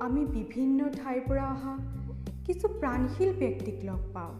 আমি 0.00 0.24
বিভিন্ন 0.24 0.84
ঠাইৰ 0.84 1.20
পৰা 1.28 1.44
অহা 1.44 1.78
কিছু 2.46 2.68
প্ৰাণশীল 2.68 3.38
ব্যক্তিক 3.38 3.84
লগ 3.84 4.00
পাওঁ। 4.14 4.34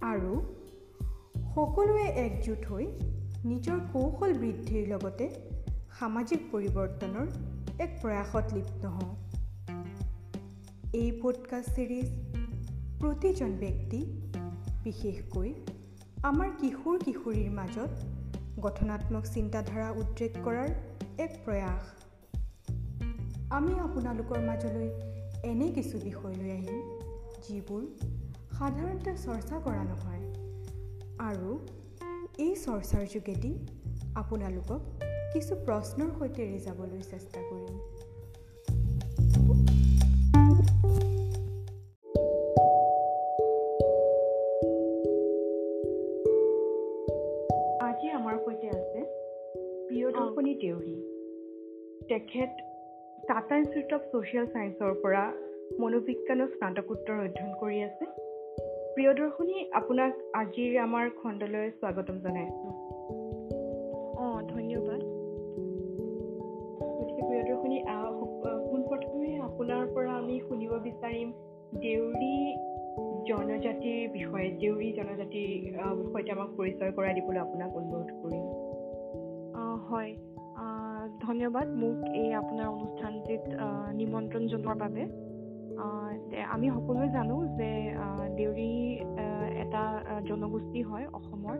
আৰু 0.00 0.42
সকলোৱে 1.54 2.02
একজোট 2.02 2.66
হৈ 2.66 2.86
নিজৰ 3.44 3.78
কৌশল 3.92 4.32
বৃদ্ধিৰ 4.32 4.88
লগতে 4.88 5.30
সামাজিক 5.98 6.40
পৰিৱৰ্তনৰ 6.52 7.26
এক 7.80 7.98
প্ৰয়াসত 8.02 8.54
লিপ্ত 8.54 8.86
হওঁ। 8.86 9.14
এই 10.92 11.20
পডকাষ্ট 11.22 11.70
ছিৰিজ 11.76 12.08
প্ৰতিজন 13.00 13.50
ব্যক্তি 13.52 14.00
বিশেষকৈ 14.84 15.54
আমাৰ 16.22 16.48
কিশোৰ 16.60 16.98
কিশোৰীৰ 17.04 17.50
মাজত 17.50 17.90
গঠনাত্মক 18.60 19.24
চিন্তাধাৰা 19.24 19.90
উদ্ৰেক 19.90 20.32
কৰাৰ 20.44 20.68
এক 21.18 21.38
প্ৰয়াস। 21.44 22.09
আমি 23.50 23.72
আপোনালোকৰ 23.80 24.42
মাজলৈ 24.42 24.88
এনে 25.44 25.66
কিছু 25.76 26.00
বিষয় 26.00 26.34
লৈ 26.34 26.50
আহিম 26.50 26.82
যিবোৰ 27.46 27.82
সাধাৰণতে 28.52 29.14
চৰ্চা 29.22 29.56
কৰা 29.64 29.82
নহয় 29.86 30.22
আৰু 31.24 31.50
এই 32.44 32.52
চৰ্চাৰ 32.64 33.04
যোগেদি 33.14 33.50
আপোনালোকক 34.14 34.80
কিছু 35.32 35.52
প্ৰশ্নৰ 35.66 36.12
সৈতে 36.18 36.46
ৰিজাবলৈ 36.52 37.02
চেষ্টা 37.08 37.40
কৰিম 37.48 37.59
ইনষ্টিটিউট 53.90 54.16
অফ 54.16 54.24
ছ'চিয়েল 54.24 54.46
ছায়েন্সৰ 54.46 54.92
পৰা 55.02 55.22
মনোবিজ্ঞানৰ 55.80 56.48
স্নাতকোত্তৰ 56.48 57.16
অধ্যয়ন 57.22 57.52
কৰি 57.60 57.78
আছে। 57.82 58.04
প্ৰিয়দৰ্শনী 58.94 59.56
আপোনাক 59.72 60.12
আজিৰ 60.34 60.76
আমাৰ 60.82 61.10
খণ্ডলৈ 61.18 61.70
স্বাগতম 61.70 62.16
জনাইছোঁ। 62.18 62.74
অঁ 64.18 64.38
ধন্যবাদ। 64.52 65.00
গতিকে 66.98 67.22
প্ৰিয়দৰ্শনী 67.28 67.78
পোনপ্ৰথমে 68.70 69.30
আপোনাৰ 69.48 69.82
পৰা 69.94 70.12
আমি 70.12 70.40
শুনিব 70.48 70.72
বিচাৰিম 70.86 71.28
দেউৰী 71.82 72.34
জনজাতিৰ 73.26 74.00
বিষয়ে 74.12 74.48
দেউৰী 74.62 74.88
জনজাতিৰ 74.92 75.50
সৈতে 76.12 76.30
আমাক 76.32 76.50
পৰিচয় 76.56 76.92
কৰাই 76.92 77.14
দিবলৈ 77.14 77.40
আপোনাক 77.40 77.70
অনুৰোধ 77.76 78.10
কৰিম। 78.22 78.44
হয়। 79.90 80.10
ধন্যবাদ 81.30 81.68
মোক 81.82 81.96
এই 82.20 82.30
আপোনাৰ 82.34 82.68
অনুষ্ঠানটিত 82.76 83.42
নিমন্ত্ৰণ 83.98 84.44
জনোৱাৰ 84.52 84.78
বাবে। 84.84 85.02
আমি 86.54 86.66
সকলোৱে 86.76 87.08
জানো 87.16 87.36
যে 87.58 87.70
দেউৰী 88.38 88.70
এটা 89.64 89.82
জনগোষ্ঠী 90.28 90.80
হয় 90.82 91.06
অসমৰ 91.18 91.56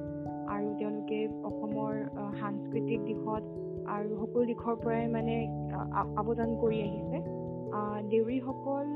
আৰু 0.55 0.67
তেওঁলোকে 0.79 1.21
অসমৰ 1.51 1.93
সাংস্কৃতিক 2.41 3.01
দিশত 3.09 3.43
আৰু 3.97 4.09
সকলো 4.21 4.43
দিশৰ 4.51 4.75
পৰাই 4.83 5.05
মানে 5.17 5.35
অৱদান 6.21 6.51
কৰি 6.63 6.79
আহিছে। 6.87 7.19
দেউৰীসকল 8.13 8.87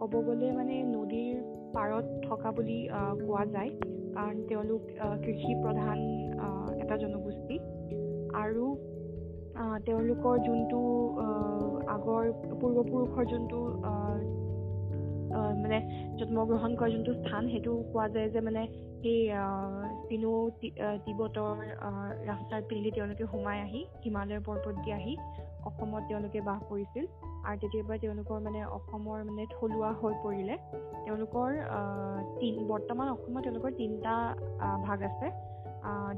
ক'ব 0.00 0.12
গ'লে 0.26 0.48
মানে 0.52 0.76
নদীৰ 0.96 1.34
পাৰত 1.76 2.06
থকা 2.28 2.48
বুলি 2.56 2.78
কোৱা 3.26 3.44
যায়। 3.54 3.70
কাৰণ 4.14 4.36
তেওঁলোক 4.48 4.82
কৃষি 5.24 5.52
প্ৰধান 5.64 5.98
এটা 6.82 6.96
জনগোষ্ঠী। 6.96 7.56
আৰু 8.44 8.64
তেওঁলোকৰ 9.86 10.34
যোনটো 10.46 10.80
আগৰ 11.94 12.24
পূৰ্বপুৰুষৰ 12.60 13.24
যোনটো 13.32 13.58
মানে 15.62 15.78
জন্মগ্ৰহণ 16.20 16.74
কৰা 16.80 16.88
যোনটো 16.92 17.12
স্থান 17.20 17.48
সেইটো 17.52 17.72
কোৱা 17.92 18.06
যায় 18.14 18.28
যে 18.34 18.40
মানে 18.48 18.62
সেই 19.02 19.18
চিনো 20.08 20.32
তিব্বতৰ 21.06 21.56
ৰাস্তাৰ 22.30 22.62
পিন্ধি 22.70 22.90
তেওঁলোকে 22.98 23.24
সোমাই 23.32 23.58
আহি 23.66 23.82
হিমালয় 24.04 24.40
পৰ্বত 24.46 24.76
দি 24.84 24.90
আহি 24.98 25.14
অসমত 25.68 26.02
তেওঁলোকে 26.08 26.40
বাস 26.48 26.60
কৰিছিল। 26.70 27.04
আৰু 27.48 27.56
তেতিয়াৰ 27.62 27.84
পৰা 27.88 27.98
তেওঁলোকৰ 28.04 28.38
মানে 28.46 28.60
অসমৰ 28.78 29.18
মানে 29.28 29.44
থলুৱা 29.54 29.90
হৈ 30.00 30.14
পৰিলে। 30.24 30.54
তেওঁলোকৰ 31.04 31.48
তিন 32.40 32.54
বৰ্তমান 32.72 33.06
অসমত 33.16 33.40
তেওঁলোকৰ 33.44 33.70
তিনিটা 33.80 34.14
ভাগ 34.86 34.98
আছে। 35.10 35.26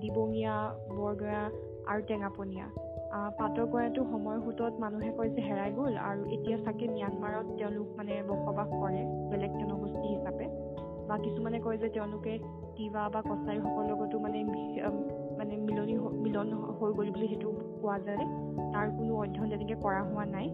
দিবঙীয়া 0.02 0.54
বৰগয়া 0.98 1.42
আৰু 1.90 2.00
টেঙাপনীয়া। 2.10 2.66
পাটৰগয়াটো 3.10 4.02
সময়ৰ 4.04 4.38
সোঁতত 4.44 4.72
মানুহে 4.80 5.10
কয় 5.16 5.30
যে 5.30 5.40
হেৰাই 5.42 5.70
গ'ল 5.72 5.94
আৰু 5.98 6.22
এতিয়া 6.30 6.58
চাগে 6.58 6.86
ম্যানমাৰত 6.88 7.46
তেওঁলোক 7.58 7.88
মানে 7.96 8.18
বসবাস 8.28 8.68
কৰে 8.74 9.00
বেলেগ 9.30 9.52
জনগোষ্ঠী 9.60 10.06
হিচাপে। 10.08 10.46
বা 11.08 11.16
কিছুমানে 11.18 11.58
কয় 11.60 11.78
যে 11.78 11.88
তেওঁলোকে 11.88 12.34
তিৱা 12.76 13.04
বা 13.08 13.20
কছাৰীসকলৰ 13.22 13.84
লগতো 13.90 14.18
মানে 14.18 14.38
মানে 15.38 15.56
মিলনি 15.56 15.94
মিলন 16.22 16.52
হৈ 16.78 16.90
গ'ল 16.92 17.08
বুলি 17.10 17.26
সেইটো 17.28 17.48
কোৱা 17.82 17.96
যায়। 17.98 18.24
তাৰ 18.72 18.86
কোনো 18.96 19.12
অধ্যয়ন 19.16 19.48
তেনেকৈ 19.50 19.76
কৰা 19.82 20.00
হোৱা 20.02 20.24
নাই। 20.24 20.46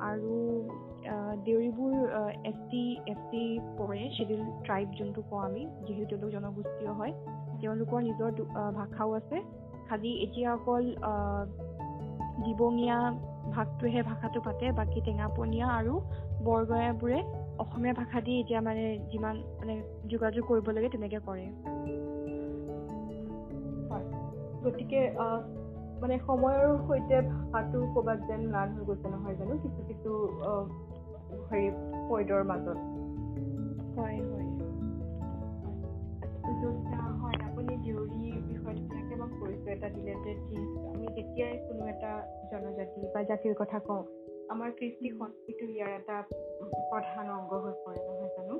আৰু 0.00 0.32
দেউৰীবোৰ 1.44 1.92
এছ 2.44 2.58
টি 2.70 2.82
এছ 3.06 3.20
টি 3.30 3.42
পৰে 3.78 4.02
শ্বেডিউল 4.16 4.42
ট্ৰাইব 4.64 4.88
যোনটো 4.98 5.22
কওঁ 5.30 5.40
আমি 5.40 5.62
যিহেতু 5.86 6.04
তেওঁলোক 6.10 6.30
জনগোষ্ঠীয় 6.30 6.92
হয়। 6.92 7.12
তেওঁলোকৰ 7.60 7.98
নিজৰ 8.02 8.30
ভাষাও 8.72 9.12
আছে। 9.12 9.42
খালি 9.88 10.10
এতিয়া 10.22 10.52
অকল 10.52 10.84
দিবঙীয়া 12.44 12.98
ভাগটোহে 13.50 14.02
ভাষাটো 14.02 14.40
পাতে 14.40 14.72
বাকী 14.72 15.00
টেঙাপনীয়া 15.00 15.66
আৰু 15.68 15.94
বৰগয়াবোৰে 16.44 17.20
অসমীয়া 17.58 17.94
ভাষা 17.94 18.20
দি 18.20 18.32
এতিয়া 18.40 18.60
মানে 18.60 18.84
যিমান 19.12 19.36
মানে 19.58 19.74
যোগাযোগ 20.08 20.42
কৰিব 20.46 20.70
লাগে 20.70 20.88
তেনেকৈ 20.88 21.20
কৰে। 21.26 21.46
গতিকে 24.64 25.00
মানে 26.02 26.16
সময়ৰ 26.18 26.64
সৈতে 26.86 27.16
ভাষাটো 27.20 27.78
ক'ৰবাত 27.94 28.18
যেন 28.28 28.40
ম্লান 28.48 28.68
হৈ 28.76 28.84
গৈছে 28.84 29.08
নহয় 29.08 29.36
জানো? 29.36 29.54
কিছু 29.62 29.80
কিছু 29.86 30.10
হেৰি 31.50 31.68
পইডৰ 32.08 32.42
মাজত। 32.44 32.78
হয় 33.98 34.18
হয়। 34.30 34.51
এটা 39.72 39.88
দিলে 39.88 40.14
যে 40.24 40.32
আমি 40.92 41.06
যেতিয়াই 41.16 41.54
কোনো 41.68 41.82
এটা 41.92 42.12
জনজাতি 42.50 43.00
বা 43.14 43.20
জাতিৰ 43.30 43.54
কথা 43.58 43.78
কওঁ। 43.88 44.02
আমাৰ 44.52 44.70
কৃষ্টি 44.78 45.08
সংস্কৃতিও 45.18 45.68
ইয়াৰ 45.68 45.90
এটা 46.00 46.16
প্ৰধান 46.90 47.26
অংগ 47.38 47.52
হৈ 47.64 47.74
পৰে 47.84 48.00
নহয় 48.06 48.30
জানো? 48.36 48.54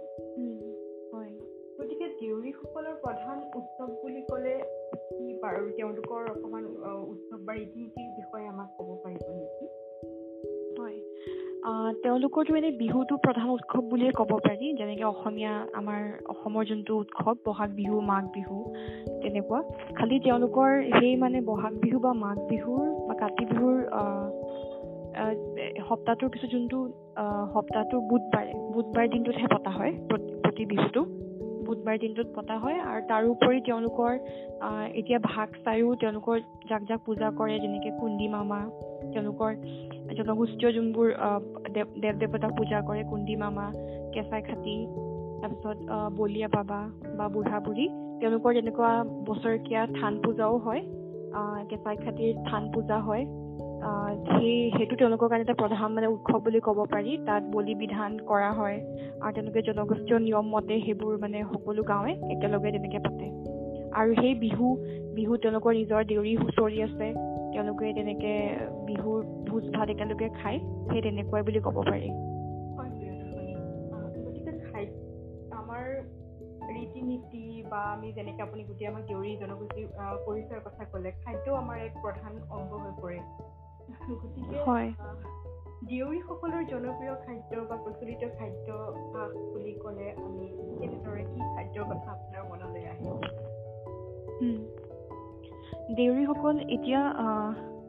হয়। 1.13 1.33
গতিকে 1.79 2.07
দেউৰীসকলৰ 2.21 2.97
প্ৰধান 3.05 3.39
উৎসৱ 3.59 3.89
বুলি 4.03 4.23
ক'লে 4.31 4.55
কি 4.95 5.27
বাৰু? 5.43 5.63
তেওঁলোকৰ 5.77 6.23
অকণমান 6.33 6.65
উৎসৱ 7.13 7.39
বা 7.47 7.53
ৰীতি 7.55 7.79
নীতিৰ 7.83 8.09
বিষয়ে 8.19 8.47
আমাক 8.47 8.69
ক'ব 8.77 8.89
পাৰিব 9.05 9.25
নেকি 9.39 9.62
তেওঁলোকৰতো 11.63 12.55
এনেই 12.59 12.73
বিহুটো 12.79 13.17
প্ৰধান 13.25 13.51
উৎসৱ 13.51 13.83
বুলিয়ে 13.91 14.13
ক'ব 14.21 14.31
পাৰি 14.47 14.71
যেনেকৈ 14.79 15.05
অসমীয়া 15.09 15.53
আমাৰ 15.81 16.01
অসমৰ 16.35 16.65
যোনটো 16.71 16.97
উৎসৱ 17.03 17.37
বহাগ 17.47 17.77
বিহু 17.77 18.01
মাঘ 18.09 18.25
বিহু 18.37 18.57
তেনেকুৱা। 19.23 19.61
খালি 20.01 20.19
তেওঁলোকৰ 20.25 20.71
সেই 20.97 21.13
মানে 21.17 21.43
বহাগ 21.51 21.77
বিহু 21.85 22.01
বা 22.07 22.13
মাঘ 22.23 22.37
বিহুৰ 22.51 22.85
বা 23.09 23.15
কাতি 23.21 23.45
বিহুৰ 23.53 23.77
সপ্তাহটোৰ 25.89 26.33
পিছত 26.33 26.51
যোনটো 26.55 26.79
সপ্তাহটোৰ 27.55 28.01
বুধবাৰে 28.11 28.53
বুধবাৰ 28.75 29.07
দিনটোতহে 29.15 29.49
পতা 29.55 29.71
হয় 29.71 29.93
প্ৰতি 30.09 30.65
বিহুটো। 30.73 31.03
বুধবাৰ 31.67 31.97
দিনটোত 31.99 32.29
পতা 32.37 32.57
হয় 32.63 32.79
আৰু 32.91 33.03
তাৰোপৰি 33.11 33.59
তেওঁলোকৰ 33.69 34.13
এতিয়া 35.01 35.19
ভাগ 35.27 35.49
চায়ো 35.65 35.89
তেওঁলোকৰ 36.03 36.37
যাক 36.71 36.83
যাক 36.89 37.01
পূজা 37.07 37.29
কৰে 37.39 37.59
যেনেকৈ 37.65 37.93
কুন্দি 38.01 38.27
মামা 38.29 38.61
তেওঁলোকৰ 39.13 39.51
জনগোষ্ঠীয় 40.11 40.71
যোনবোৰ 40.73 41.09
দেৱ 41.75 41.87
দেৱ 42.01 42.15
দেৱতাক 42.23 42.53
পূজা 42.59 42.79
কৰে 42.89 43.03
কুন্দি 43.11 43.35
মামা 43.37 43.67
কেঁচাই 44.13 44.43
খাটি 44.43 44.75
তাৰপিছত 45.43 45.77
বলীয়া 46.17 46.49
বাবা 46.49 46.81
বা 47.19 47.29
বুঢ়া 47.29 47.59
বুঢ়ী 47.61 47.87
তেওঁলোকৰ 48.21 48.51
যেনেকুৱা 48.55 48.91
বছৰেকীয়া 49.29 49.83
থান 50.01 50.13
পূজাও 50.25 50.59
হয় 50.59 50.83
কেঁচাই 51.69 51.97
খাটিৰ 51.97 52.33
থান 52.51 52.63
পূজা 52.75 52.99
হয় 52.99 53.25
সেই 54.29 54.71
সেইটো 54.77 54.95
তেওঁলোকৰ 54.97 55.29
কাৰণে 55.29 55.43
এটা 55.43 55.55
প্ৰধান 55.55 55.91
মানে 55.93 56.07
উৎসৱ 56.07 56.41
বুলি 56.45 56.61
ক'ব 56.61 56.79
পাৰি 56.95 57.13
তাত 57.27 57.43
বলি 57.53 57.75
বিধান 57.75 58.19
কৰা 58.27 58.51
হয় 58.53 58.79
আৰু 59.21 59.33
তেওঁলোকে 59.35 59.61
জনগোষ্ঠীয় 59.63 60.19
নিয়ম 60.19 60.47
মতে 60.55 60.75
সেইবোৰ 60.87 61.19
মানে 61.19 61.39
সকলো 61.53 61.83
গাঁৱে 61.83 62.13
একেলগে 62.35 62.71
তেনেকে 62.71 62.99
পাতে। 62.99 63.27
আৰু 63.93 64.11
সেই 64.21 64.35
বিহু 64.35 64.67
বিহু 65.15 65.33
তেওঁলোকৰ 65.37 65.73
নিজৰ 65.81 66.01
দেউৰী 66.05 66.33
হুঁচৰি 66.37 66.79
আছে 66.83 67.09
তেওঁলোকে 67.53 67.93
তেনেকে 67.93 68.33
বিহুৰ 68.87 69.19
ভোজ 69.49 69.65
ভাত 69.75 69.89
একেলগে 69.91 70.29
খায় 70.29 70.59
সেই 70.91 71.03
তেনেকুৱাই 71.03 71.43
বুলি 71.43 71.61
ক'ব 71.61 71.77
পাৰি। 71.83 72.11
আমাৰ 75.53 75.85
ৰীতি 76.69 77.01
নীতি 77.03 77.45
বা 77.71 77.81
আমি 77.93 78.09
যেনেকে 78.13 78.43
আপুনি 78.43 78.63
গোটেই 78.65 78.87
আমাক 78.87 79.03
দেউৰী 79.09 79.33
জনগোষ্ঠীৰ 79.37 79.87
পৰিচয়ৰ 80.27 80.61
কথা 80.65 80.83
ক'লে 80.85 81.11
খাদ্য 81.23 81.47
আমাৰ 81.53 81.79
এক 81.79 81.95
প্ৰধান 82.03 82.35
অংগ 82.51 82.71
হৈ 82.75 82.93
পৰে। 83.03 83.19
গতিকে 84.23 84.59
দেউৰীসকলৰ 85.87 86.63
জনপ্ৰিয় 86.65 87.15
খাদ্য 87.27 87.53
বা 87.71 87.77
প্ৰচলিত 87.77 88.23
খাদ্য 88.39 88.69
বুলি 89.53 89.73
ক'লে 89.73 90.07
আমি 90.25 90.47
কেনেদৰে 90.81 91.25
কি 91.25 91.41
খাদ্যৰ 91.55 91.85
কথা 91.85 92.09
আপোনাৰ 92.13 92.43
মনলৈ 92.51 92.85
আহে? 92.87 93.11
দেউৰীসকল 95.95 96.57
এতিয়া 96.69 97.01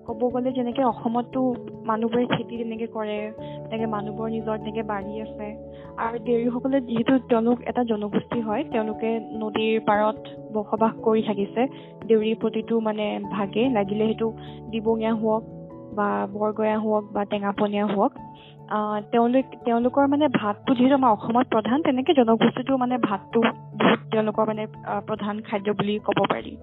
ক'ব 0.07 0.21
গ'লে 0.29 0.51
যেনেকে 0.51 0.83
অসমতো 0.83 1.41
মানুহবোৰে 1.85 2.25
খেতি 2.25 2.57
তেনেকে 2.57 2.87
কৰে 2.87 3.17
তেনেকে 3.39 3.85
মানুহবোৰৰ 3.85 4.29
নিজৰ 4.29 4.57
তেনেকে 4.57 4.83
বাৰী 4.83 5.13
আছে 5.21 5.47
আৰু 5.97 6.17
দেউৰীসকলে 6.23 6.81
যিহেতু 6.81 7.13
তেওঁলোক 7.29 7.57
এটা 7.65 7.83
জনগোষ্ঠী 7.83 8.39
হয় 8.41 8.63
তেওঁলোকে 8.63 9.09
নদীৰ 9.39 9.79
পাৰত 9.81 10.17
বসবাস 10.53 10.93
কৰি 11.03 11.21
থাকিছে 11.21 11.61
দেউৰীৰ 12.07 12.35
প্ৰতিটো 12.35 12.79
মানে 12.79 13.07
ভাগে 13.31 13.63
লাগিলে 13.69 14.05
সেইটো 14.05 14.27
দিবঙীয়া 14.69 15.13
হওক 15.13 15.43
বা 15.95 16.09
বৰগয়া 16.33 16.77
হওক 16.79 17.03
বা 17.13 17.25
টেঙাপনীয়া 17.25 17.85
হওক 17.85 18.11
তেওঁলোক 19.11 19.45
তেওঁলোকৰ 19.65 20.03
মানে 20.07 20.25
ভাতটো 20.35 20.71
যিহেতু 20.75 20.95
আমাৰ 20.95 21.11
অসমত 21.11 21.45
প্ৰধান 21.47 21.77
তেনেকে 21.81 22.13
জনগোষ্ঠীটো 22.13 22.77
মানে 22.77 22.97
ভাতটো 22.97 23.39
বহুত 23.81 23.99
তেওঁলোকৰ 24.11 24.43
মানে 24.47 24.63
প্ৰধান 25.07 25.35
খাদ্য 25.41 25.67
বুলি 25.71 25.99
ক'ব 25.99 26.19
পাৰি। 26.29 26.53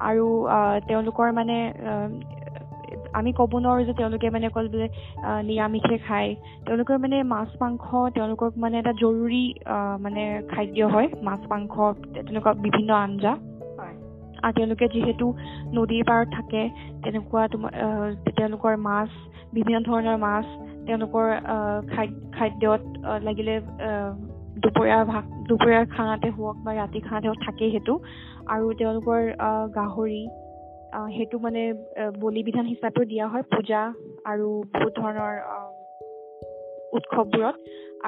আৰু 0.00 0.26
তেওঁলোকৰ 0.88 1.28
মানে 1.32 1.56
আমি 3.14 3.30
ক'ব 3.32 3.52
নোৱাৰো 3.58 3.82
যে 3.84 3.92
তেওঁলোকে 3.94 4.30
মানে 4.30 4.46
অকল 4.46 4.66
বোলে 4.68 4.86
নিৰামিষে 5.42 5.96
খায়। 5.98 6.30
তেওঁলোকৰ 6.66 6.96
মানে 6.98 7.16
মাছ 7.24 7.50
মাংস 7.60 7.86
তেওঁলোকক 8.14 8.52
মানে 8.56 8.78
এটা 8.78 8.92
জৰুৰী 9.02 9.44
মানে 10.00 10.22
খাদ্য 10.52 10.88
হয় 10.94 11.08
মাছ 11.22 11.40
মাংস 11.50 11.74
তেনেকুৱা 12.14 12.52
বিভিন্ন 12.62 12.90
আঞ্জা। 13.00 13.32
আৰু 14.44 14.52
তেওঁলোকে 14.56 14.86
যিহেতু 14.88 15.26
নদীৰ 15.72 16.02
পাৰত 16.08 16.28
থাকে 16.32 16.62
তেনেকুৱা 17.04 17.42
তোমাৰ 17.48 17.72
তেওঁলোকৰ 18.36 18.74
মাছ 18.88 19.10
বিভিন্ন 19.52 19.78
ধৰণৰ 19.80 20.16
মাছ 20.18 20.46
তেওঁলোকৰ 20.86 21.26
খাদ্যত 22.36 22.82
লাগিলে 23.22 23.54
দুপৰীয়া 24.64 24.98
ভাগ 25.04 25.24
দুপৰীয়াৰ 25.48 25.84
খানাতে 25.94 26.28
হওক 26.36 26.56
বা 26.64 26.72
ৰাতি 26.74 27.00
খানাতে 27.00 27.26
হওক 27.28 27.40
থাকেই 27.46 27.70
সেইটো। 27.70 27.94
আৰু 28.54 28.66
তেওঁলোকৰ 28.80 29.20
গাহৰি 29.74 30.22
সেইটো 31.16 31.36
মানে 31.38 31.62
বলি 32.20 32.42
বিধান 32.42 32.66
হিচাপেও 32.66 33.04
দিয়া 33.04 33.26
হয় 33.28 33.44
পূজা 33.52 33.82
আৰু 34.24 34.48
বহুত 34.74 34.92
ধৰণৰ 34.98 35.34
উৎসৱবোৰত। 36.96 37.56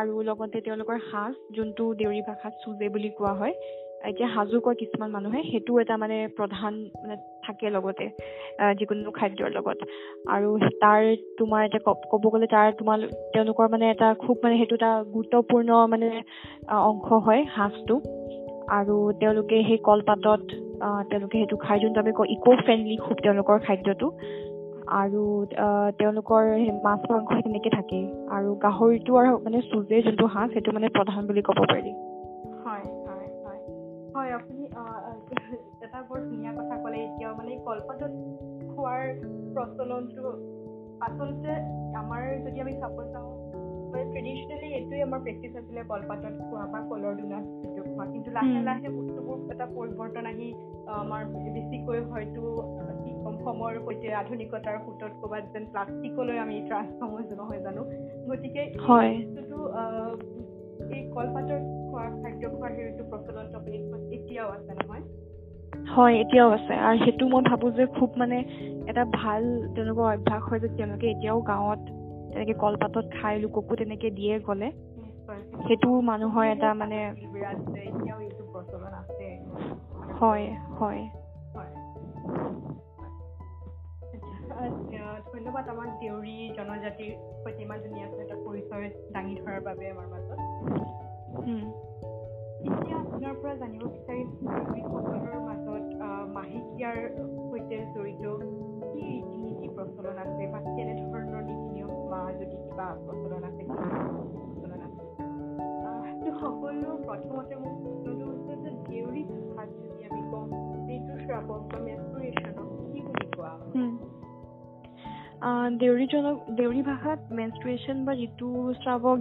আৰু 0.01 0.23
লগতে 0.23 0.61
তেওঁলোকৰ 0.61 0.99
সাজ 1.11 1.35
যোনটো 1.57 1.85
দেউৰী 2.01 2.21
ভাষাত 2.29 2.53
চুজে 2.65 2.89
বুলি 2.89 3.11
কোৱা 3.19 3.33
হয় 3.33 3.55
এতিয়া 4.07 4.29
সাজু 4.35 4.57
কয় 4.61 4.75
কিছুমান 4.75 5.11
মানুহে 5.11 5.41
সেইটো 5.51 5.73
এটা 5.81 5.95
মানে 5.97 6.17
প্ৰধান 6.39 6.73
মানে 7.03 7.17
থাকে 7.47 7.67
লগতে 7.71 8.07
যিকোনো 8.79 9.11
খাদ্যৰ 9.11 9.51
লগত। 9.51 9.79
আৰু 10.29 10.51
তাৰ 10.81 11.03
তোমাৰ 11.39 11.61
এতিয়া 11.65 11.83
ক'ব 12.13 12.25
গ'লে 12.33 12.47
তাৰ 12.47 12.67
তোমাৰ 12.79 12.99
তেওঁলোকৰ 13.35 13.67
মানে 13.69 13.91
এটা 13.91 14.09
খুব 14.15 14.37
মানে 14.45 14.55
সেইটো 14.57 14.75
এটা 14.75 14.91
গুৰুত্বপূৰ্ণ 15.15 15.71
মানে 15.89 16.09
অংশ 16.91 17.09
হয় 17.27 17.43
সাজটো। 17.57 17.95
আৰু 18.69 18.97
তেওঁলোকে 19.21 19.57
সেই 19.63 19.79
কলপাতত 19.79 20.41
তেওঁলোকে 21.11 21.37
সেইটো 21.39 21.57
খাই 21.57 21.79
যোনটো 21.79 21.99
আমি 22.01 22.13
ইক' 22.29 22.65
ফ্ৰেণ্ডলি 22.65 22.97
খুব 22.97 23.17
তেওঁলোকৰ 23.23 23.57
খাদ্যটো। 23.59 24.09
আৰু 24.95 25.23
তেওঁলোকৰ 25.99 26.43
সেই 26.55 26.75
মাছ 26.85 27.01
মাংস 27.11 27.31
তেনেকে 27.45 27.71
থাকে 27.71 28.01
আৰু 28.31 28.51
গাহৰিটো 28.63 29.13
আৰু 29.17 29.31
মানে 29.45 29.59
চুজে 29.71 29.97
যোনটো 30.03 30.27
সাজ 30.29 30.49
সেইটো 30.53 30.71
মানে 30.73 30.87
প্ৰধান 30.89 31.23
বুলি 31.27 31.43
ক'ব 31.43 31.59
পাৰি। 31.69 31.93
এটা 35.97 36.09
বৰ 36.09 36.25
ধুনীয়া 36.31 36.53
কথা 36.57 36.77
ক'লে 36.85 36.99
এতিয়াও 37.03 37.35
মানে 37.37 37.53
কলপাতত 37.67 38.13
খোৱাৰ 38.73 39.05
প্ৰচলনটো 39.55 40.33
আচলতে 41.07 41.53
আমাৰ 42.01 42.23
যদি 42.47 42.59
আমি 42.65 42.75
চাব 42.83 42.99
যাওঁ 43.13 43.31
মানে 43.93 44.05
ট্ৰেডিশ্যনেলি 44.13 44.69
এইটোৱে 44.79 45.01
আমাৰ 45.07 45.21
প্ৰেক্টিচ 45.27 45.57
আছিলে 45.61 45.85
কলপাতত 45.93 46.35
খোৱা 46.49 46.67
বা 46.75 46.81
কলৰ 46.91 47.17
দুনাত 47.21 47.45
সেইটো 47.63 47.83
খোৱা। 47.89 48.07
কিন্তু 48.13 48.31
লাহে 48.37 48.61
লাহে 48.69 48.93
বস্তুবোৰ 48.99 49.37
এটা 49.55 49.67
পৰিৱৰ্তন 49.77 50.25
আহি 50.33 50.49
আমাৰ 50.99 51.23
বেছিকৈ 51.57 52.01
হয়তো 52.13 52.43
কি 53.03 53.11
ক'ম 53.23 53.35
সময়ৰ 53.47 53.75
সৈতে 53.87 54.15
আধুনিকতাৰ 54.23 54.77
সোঁতত 54.85 55.13
ক'ৰবাত 55.21 55.45
যেন 55.53 55.65
প্লাষ্টিকলৈ 55.73 56.37
আমি 56.45 56.57
ট্ৰান্সফৰ্ম 56.69 57.13
নহয় 57.41 57.61
জানো? 57.67 57.83
গতিকে 58.29 58.63
বস্তুটো 58.87 59.59
এই 60.95 61.03
কলপাতৰ 61.15 61.61
খোৱা 61.89 62.07
খাদ্য 62.23 62.43
খোৱাৰ 62.55 62.73
হেৰিটো 62.79 63.03
প্ৰচলনটো 63.13 63.55
আপুনি 63.61 63.77
এতিয়াও 64.17 64.51
আছে 64.57 64.73
নহয়? 64.81 65.05
হয় 65.87 66.15
এতিয়াও 66.21 66.49
আছে। 66.51 66.75
আৰু 66.81 66.97
সেইটো 67.05 67.25
মই 67.29 67.43
ভাবো 67.43 67.67
যে 67.71 67.85
খুব 67.93 68.11
মানে 68.17 68.39
এটা 68.87 69.03
ভাল 69.15 69.43
তেওঁলোকৰ 69.75 70.05
অভ্যাস 70.13 70.43
হয় 70.49 70.61
যে 70.61 70.69
তেওঁলোকে 70.77 71.07
এতিয়াও 71.11 71.39
গাঁৱত 71.43 71.81
তেনেকে 72.31 72.55
কলপাতত 72.55 73.05
খাই 73.13 73.35
লোককো 73.41 73.73
তেনেকে 73.77 74.09
দিয়ে 74.11 74.35
গ'লে। 74.41 74.69
সেইটো 75.67 75.89
মানুহৰ 76.03 76.45
এটা 76.47 76.69
মানে 76.75 76.99
হয় 80.21 80.47
হয়। 80.79 81.03
ধন্যবাদ 85.27 85.65
আমাক 85.69 85.91
দেউৰী 86.01 86.37
জনজাতিৰ 86.57 87.13
সৈতে 87.41 87.63
ইমান 87.63 87.79
ধুনীয়াকৈ 87.81 88.19
এটা 88.21 88.37
পৰিচয় 88.45 88.87
দাঙি 89.13 89.35
ধৰাৰ 89.41 89.61
বাবে 89.63 89.85
আমাৰ 89.91 90.07
মাজত। 90.09 90.39
এতিয়া 92.67 92.97
আপোনাৰ 92.99 93.35
পৰা 93.43 93.53
জানিব 93.61 93.83
বিচাৰিম 93.87 94.29
দেউৰীসকলৰ 94.43 95.37
মাজত 95.47 95.85
মাহেকীয়াৰ 96.37 96.99
সৈতে 97.51 97.77
জড়িত 97.95 98.25
কি 98.93 99.03
ৰীতি 99.11 99.39
নীতি 99.43 99.69
প্ৰচলন 99.77 100.17
আছে 100.25 100.49
বা 100.53 100.61
কেনেধৰণৰ 100.67 101.43
নীতি 101.49 101.69
নিয়ম 101.75 101.93
বা 102.11 102.21
যদি 102.41 102.57
কিবা 102.65 102.89
প্ৰচলন 103.05 103.43
আছে 103.51 103.63
প্ৰচলন 103.69 104.81
আছে 104.89 105.07
সকলো 106.41 106.89
প্ৰথমতে 107.07 107.55
মোৰ 107.57 107.75
প্ৰশ্নটো 107.83 108.25
হৈছে 108.31 108.55
যে 108.63 108.71
দেউৰী 108.89 109.23
ভাষাত 109.31 109.69
যদি 109.85 110.03
আমি 110.11 110.23
কওঁ 110.31 110.47
যিটো 110.87 111.15
শ্ৰাৱক 111.23 111.63
বা 111.71 111.79
মেচুৰেশ্যনক 111.87 112.69
কি 112.93 113.01
বুলি 113.07 113.27
কোৱা 113.37 113.53
হয়? 113.61 113.75
দেউৰীজনক 115.81 116.37
দেউৰী 116.51 116.83
ভাষাত 116.83 117.19
মেনষ্ট্ৰুৱেশ্যন 117.31 118.05
বা 118.05 118.13
ঋতুস্ৰাৱক 118.21 119.21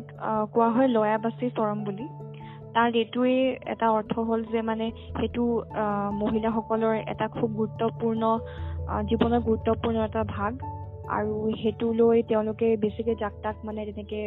কোৱা 0.53 0.69
হয় 0.75 0.87
লয়াবাচী 0.87 1.47
চৰম 1.57 1.79
বুলি। 1.83 2.07
তাৰ 2.75 2.89
এইটোৱে 2.95 3.35
এটা 3.73 3.87
অৰ্থ 3.89 4.13
হ'ল 4.29 4.41
যে 4.53 4.61
মানে 4.61 4.85
সেইটো 5.17 5.43
মহিলাসকলৰ 6.21 6.95
এটা 7.13 7.27
খুব 7.35 7.49
গুৰুত্বপূৰ্ণ 7.59 8.23
জীৱনৰ 9.09 9.41
গুৰুত্বপূৰ্ণ 9.49 9.97
এটা 10.09 10.23
ভাগ। 10.31 10.53
আৰু 11.09 11.33
সেইটো 11.61 11.87
লৈ 11.93 12.21
তেওঁলোকে 12.23 12.67
বেছিকৈ 12.77 13.15
জাক 13.15 13.33
তাক 13.43 13.55
মানে 13.65 13.81
তেনেকৈ 13.85 14.21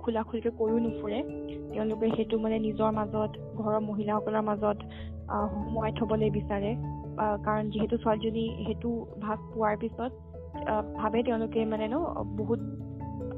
খোলা 0.00 0.22
খুলিকৈ 0.22 0.52
কৈও 0.58 0.78
নুফুৰে। 0.78 1.18
তেওঁলোকে 1.72 2.06
সেইটো 2.16 2.38
মানে 2.38 2.56
নিজৰ 2.58 2.90
মাজত 2.92 3.30
ঘৰৰ 3.56 3.80
মহিলাসকলৰ 3.88 4.42
মাজত 4.42 4.78
সোমোৱাই 5.52 5.92
থ'বলৈ 5.98 6.30
বিচাৰে। 6.30 6.70
কাৰণ 7.44 7.64
যিহেতু 7.70 7.96
ছোৱালীজনী 7.96 8.44
সেইটো 8.66 8.90
ভাগ 9.20 9.38
পোৱাৰ 9.52 9.76
পিছত 9.76 10.12
ভাবে 10.96 11.22
তেওঁলোকে 11.22 11.60
মানে 11.64 11.86
ন 11.88 11.96
বহুত 12.36 12.60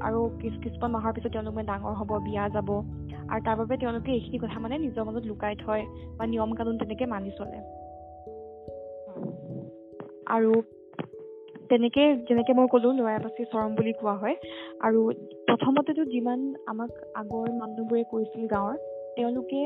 আৰু 0.01 0.19
কিছু 0.41 0.57
কিছুমান 0.61 0.91
মাহৰ 0.91 1.11
পিছত 1.13 1.31
তেওঁলোক 1.31 1.53
মানে 1.53 1.67
ডাঙৰ 1.67 1.93
হ'ব 1.99 2.11
বিয়া 2.23 2.45
যাব। 2.49 2.69
আৰু 3.29 3.41
তাৰ 3.45 3.55
বাবে 3.55 3.75
তেওঁলোকে 3.77 4.11
এইখিনি 4.11 4.37
কথা 4.39 4.57
মানে 4.59 4.75
নিজৰ 4.77 5.03
মাজত 5.05 5.23
লুকাই 5.25 5.55
থয় 5.55 5.83
বা 6.17 6.23
নিয়ম 6.25 6.51
কানুন 6.53 6.75
তেনেকে 6.77 7.05
মানি 7.05 7.31
চলে। 7.39 7.57
আৰু 10.27 10.51
তেনেকে 11.69 12.03
যেনেকে 12.27 12.53
মই 12.53 12.67
ক'লো 12.71 12.89
লৰাবাচী 12.99 13.43
চৰম 13.51 13.75
বুলি 13.75 13.93
কোৱা 13.93 14.15
হয়। 14.21 14.35
আৰু 14.81 14.99
প্ৰথমতেতো 15.47 16.05
যিমান 16.05 16.39
আমাক 16.67 16.91
আগৰ 17.21 17.47
মানুহবোৰে 17.61 18.03
কৈছিল 18.11 18.43
গাঁৱৰ 18.47 18.77
তেওঁলোকে 19.15 19.61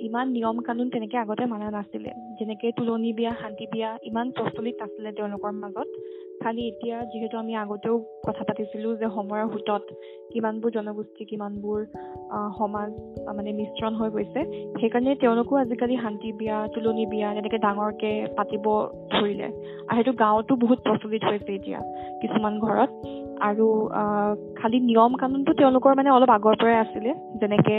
ইমান 0.00 0.26
নিয়ম 0.30 0.56
কানুন 0.60 0.90
তেনেকে 0.90 1.16
আগতে 1.18 1.46
মানা 1.46 1.70
নাছিলে। 1.70 2.10
যেনেকে 2.38 2.72
তুলনি 2.76 3.10
বিয়া 3.12 3.32
শান্তি 3.42 3.64
বিয়া 3.72 3.90
ইমান 4.02 4.26
প্ৰচলিত 4.30 4.76
নাছিলে 4.80 5.10
তেওঁলোকৰ 5.12 5.52
মাজত। 5.62 5.88
খালি 6.44 6.62
এতিয়া 6.66 6.96
যিহেতু 7.12 7.36
আমি 7.38 7.52
আগতেও 7.56 7.94
কথা 8.26 8.42
পাতিছিলোঁ 8.48 8.92
যে 9.00 9.08
সময়ৰ 9.16 9.46
সোঁতত 9.52 9.84
কিমানবোৰ 10.32 10.70
জনগোষ্ঠী 10.76 11.22
কিমানবোৰ 11.30 11.78
সমাজ 12.58 12.90
মানে 13.36 13.50
মিশ্ৰণ 13.60 13.92
হৈ 14.00 14.08
গৈছে 14.16 14.40
সেইকাৰণে 14.80 15.12
তেওঁলোকো 15.22 15.52
আজিকালি 15.56 15.94
শান্তি 16.02 16.28
বিয়া 16.40 16.56
তুলনি 16.74 17.04
বিয়া 17.12 17.28
তেনেকৈ 17.36 17.58
ডাঙৰকৈ 17.66 18.14
পাতিব 18.36 18.64
ধৰিলে। 19.12 19.48
আৰু 19.88 19.96
সেইটো 19.96 20.12
গাঁৱতো 20.22 20.52
বহুত 20.64 20.78
প্ৰচলিত 20.86 21.22
হৈছে 21.30 21.52
এতিয়া 21.58 21.78
কিছুমান 22.22 22.54
ঘৰত। 22.64 22.90
আৰু 23.48 23.66
খালি 24.58 24.78
নিয়ম 24.90 25.12
কানুনটো 25.22 25.52
তেওঁলোকৰ 25.60 25.92
মানে 25.98 26.10
অলপ 26.16 26.30
আগৰ 26.38 26.54
পৰাই 26.60 26.76
আছিলে। 26.84 27.10
যেনেকৈ 27.40 27.78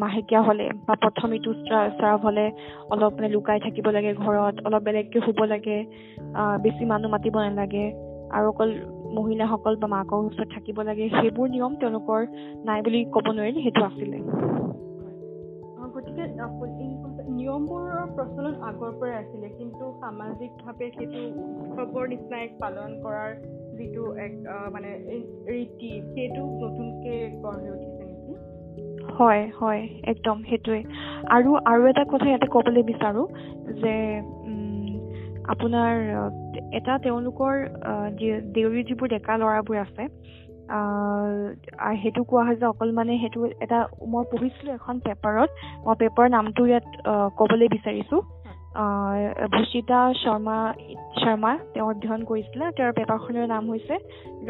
মাহেকীয়া 0.00 0.40
হ'লে 0.42 0.66
বা 0.86 0.94
প্ৰথম 0.94 1.28
ঋতু 1.32 1.50
শ্ৰাৱ 1.98 2.16
হ'লে 2.22 2.46
অলপ 2.90 3.12
মানে 3.16 3.28
লুকাই 3.28 3.58
থাকিব 3.60 3.86
লাগে 3.90 4.10
ঘৰত 4.14 4.54
অলপ 4.66 4.82
বেলেগকৈ 4.82 5.20
শুব 5.20 5.40
লাগে 5.44 5.76
বেছি 6.62 6.82
মানুহ 6.84 7.08
মাতিব 7.10 7.34
নালাগে। 7.38 7.84
আৰু 8.36 8.46
অকল 8.48 8.70
মহিলাসকল 9.14 9.74
বা 9.76 9.88
মাকৰ 9.94 10.20
ওচৰত 10.26 10.48
থাকিব 10.54 10.76
লাগে 10.82 11.04
সেইবোৰ 11.08 11.46
নিয়ম 11.48 11.72
তেওঁলোকৰ 11.80 12.20
নাই 12.64 12.78
বুলি 12.82 13.00
ক'ব 13.14 13.26
নোৱাৰিলে 13.36 13.60
সেইটো 13.62 13.82
আছিলে। 13.84 14.18
গতিকে 15.94 16.24
নিয়মবোৰৰ 17.36 18.06
প্ৰচলন 18.16 18.54
আগৰ 18.68 18.92
পৰাই 19.00 19.16
আছিলে 19.16 19.48
কিন্তু 19.58 19.84
সামাজিকভাৱে 20.00 20.86
সেইটো 20.96 21.20
উৎসৱৰ 21.64 22.08
নিচিনা 22.08 22.38
এক 22.42 22.52
পালন 22.60 22.90
কৰাৰ 23.02 23.30
যিটো 23.78 24.04
এক 24.26 24.32
মানে 24.72 24.90
ৰীতি 25.50 25.90
সেইটো 26.14 26.42
নতুনকৈ 26.62 27.18
গঢ় 27.42 27.58
লৈ 27.62 27.70
উঠিছে। 27.76 28.01
হয় 29.18 29.42
হয় 29.60 29.82
একদম 30.04 30.36
সেইটোৱে। 30.48 30.80
আৰু 31.36 31.50
আৰু 31.66 31.82
এটা 31.88 32.04
কথা 32.12 32.26
ইয়াতে 32.28 32.46
ক'বলৈ 32.54 32.82
বিচাৰোঁ 32.82 33.26
যে 33.82 33.94
আপোনাৰ 35.52 35.92
এটা 36.78 36.92
তেওঁলোকৰ 36.98 37.52
দেউৰী 38.54 38.82
যিবোৰ 38.88 39.08
ডেকা 39.08 39.32
ল'ৰাবোৰ 39.36 39.76
আছে 39.78 40.04
সেইটো 42.02 42.20
কোৱা 42.24 42.42
হয় 42.46 42.56
যে 42.56 42.66
অকল 42.66 42.88
মানে 42.92 43.12
সেইটো 43.22 43.38
এটা 43.60 43.78
মই 44.08 44.24
পঢ়িছিলোঁ 44.32 44.72
এখন 44.74 44.94
পেপাৰত 45.06 45.50
মই 45.84 45.94
পেপাৰৰ 46.02 46.28
নামটো 46.30 46.62
ইয়াত 46.66 46.86
ক'বলৈ 47.38 47.68
বিচাৰিছোঁ। 47.68 48.20
ভূষিতা 48.74 49.98
শৰ্মা 50.22 50.58
শৰ্মা 51.20 51.52
তেওঁ 51.72 51.88
অধ্যয়ন 51.88 52.22
কৰিছিলে। 52.24 52.64
তেওঁৰ 52.76 52.92
পেপাৰখনৰ 52.98 53.46
নাম 53.46 53.68
হৈছে 53.70 53.94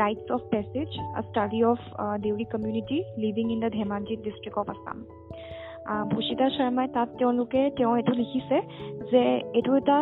rites 0.01 0.29
of 0.33 0.41
passage 0.51 0.89
a 1.15 1.23
study 1.29 1.63
of 1.65 1.79
Deori 2.23 2.45
community 2.53 2.99
living 3.17 3.53
in 3.53 3.61
the 3.61 3.71
Dhemaji 3.71 4.17
district 4.17 4.59
of 4.59 4.71
Assam 4.71 4.99
Bhushita 6.11 6.47
শৰ্মাই 6.57 6.89
তাত 6.95 7.09
তেওঁলোকে 7.19 7.63
তেওঁ 7.77 7.97
এইটো 7.97 8.13
লিখিছে 8.13 8.61
যে 9.13 9.23
এইটো 9.55 9.77
এটা 9.77 9.99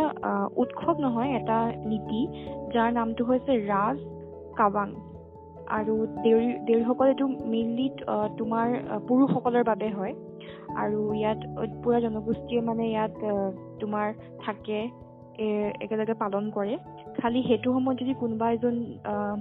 উৎসৱ 0.56 0.96
নহয় 1.00 1.30
এটা 1.40 1.58
নীতি 1.90 2.20
যাৰ 2.74 2.90
নামটো 2.92 3.24
হৈছে 3.24 3.52
ৰাজ 3.66 3.96
কাবাং 4.56 4.88
আৰু 5.70 5.94
দেউৰী 6.22 6.48
দেউৰীসকল 6.66 7.06
এইটো 7.06 7.26
মেইনলি 7.50 7.86
তোমাৰ 8.38 8.68
পুৰুষসকলৰ 9.08 9.64
বাবে 9.64 9.88
হয়। 9.90 10.14
আৰু 10.76 10.98
ইয়াত 11.14 11.40
পুৰা 11.82 11.98
জনগোষ্ঠীয়ে 12.00 12.60
মানে 12.60 12.84
ইয়াত 12.88 13.14
তোমাৰ 13.80 14.06
থাকে 14.46 14.80
একেলগে 15.82 16.14
পালন 16.14 16.50
কৰে। 16.50 16.74
খালি 17.18 17.42
সেইটো 17.42 17.68
সময়ত 17.72 17.96
যদি 18.02 18.14
কোনোবা 18.14 18.46
এজন 18.50 18.74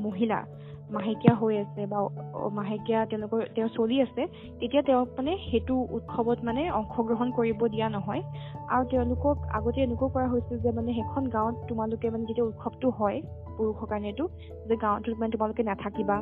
মহিলা 0.01 0.39
মাহেকীয়া 0.91 1.35
হৈ 1.35 1.55
আছে 1.57 1.81
বা 1.85 1.99
মাহেকীয়া 2.49 2.99
তেওঁলোকৰ 3.05 3.39
তেওঁ 3.55 3.69
চলি 3.77 4.01
আছে 4.01 4.21
তেতিয়া 4.59 4.81
তেওঁক 4.81 5.07
মানে 5.17 5.31
সেইটো 5.51 5.75
উৎসৱত 5.97 6.39
মানে 6.43 6.61
অংশগ্ৰহণ 6.71 7.31
কৰিব 7.31 7.59
দিয়া 7.67 7.87
নহয়। 7.89 8.21
আৰু 8.67 8.83
তেওঁলোকক 8.89 9.37
আগতে 9.51 9.79
এনেকুৱাও 9.81 10.09
কৰা 10.09 10.27
হৈছিল 10.27 10.57
যে 10.59 10.71
মানে 10.71 10.93
সেইখন 10.93 11.23
গাঁৱত 11.29 11.55
তোমালোকে 11.69 12.07
মানে 12.09 12.23
যেতিয়া 12.25 12.47
উৎসৱটো 12.47 12.87
হয় 12.89 13.17
পুৰুষৰ 13.57 13.87
কাৰণেতো 13.91 14.23
যে 14.67 14.75
গাঁৱটোত 14.75 15.15
মানে 15.19 15.31
তোমালোকে 15.31 15.63
নাথাকিবা 15.63 16.17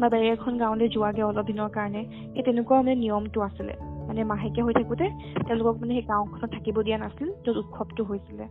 বা 0.00 0.06
বেলেগ 0.08 0.32
এখন 0.32 0.52
গাঁৱলৈ 0.58 0.88
যোৱাগৈ 0.88 1.22
অলপ 1.22 1.44
দিনৰ 1.46 1.68
কাৰণে 1.68 2.02
সেই 2.34 2.42
তেনেকুৱা 2.42 2.76
মানে 2.76 2.94
নিয়মটো 2.94 3.38
আছিলে। 3.40 3.74
মানে 4.08 4.20
মাহেকীয়া 4.24 4.64
হৈ 4.66 4.72
থাকোঁতে 4.72 5.06
তেওঁলোকক 5.46 5.74
মানে 5.80 5.92
সেই 5.94 6.02
গাঁওখনত 6.02 6.44
থাকিব 6.54 6.76
দিয়া 6.82 6.98
নাছিল 6.98 7.28
য'ত 7.44 7.56
উৎসৱটো 7.62 8.02
হৈছিলে। 8.04 8.44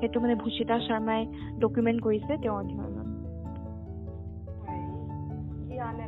সেইটো 0.00 0.20
মানে 0.20 0.34
ভূষিতা 0.34 0.76
শৰ্মাই 0.86 1.20
ডকুমেণ্ট 1.60 1.98
কৰিছে 2.02 2.32
তেওঁৰ 2.42 2.58
অধ্যয়নত 2.60 2.93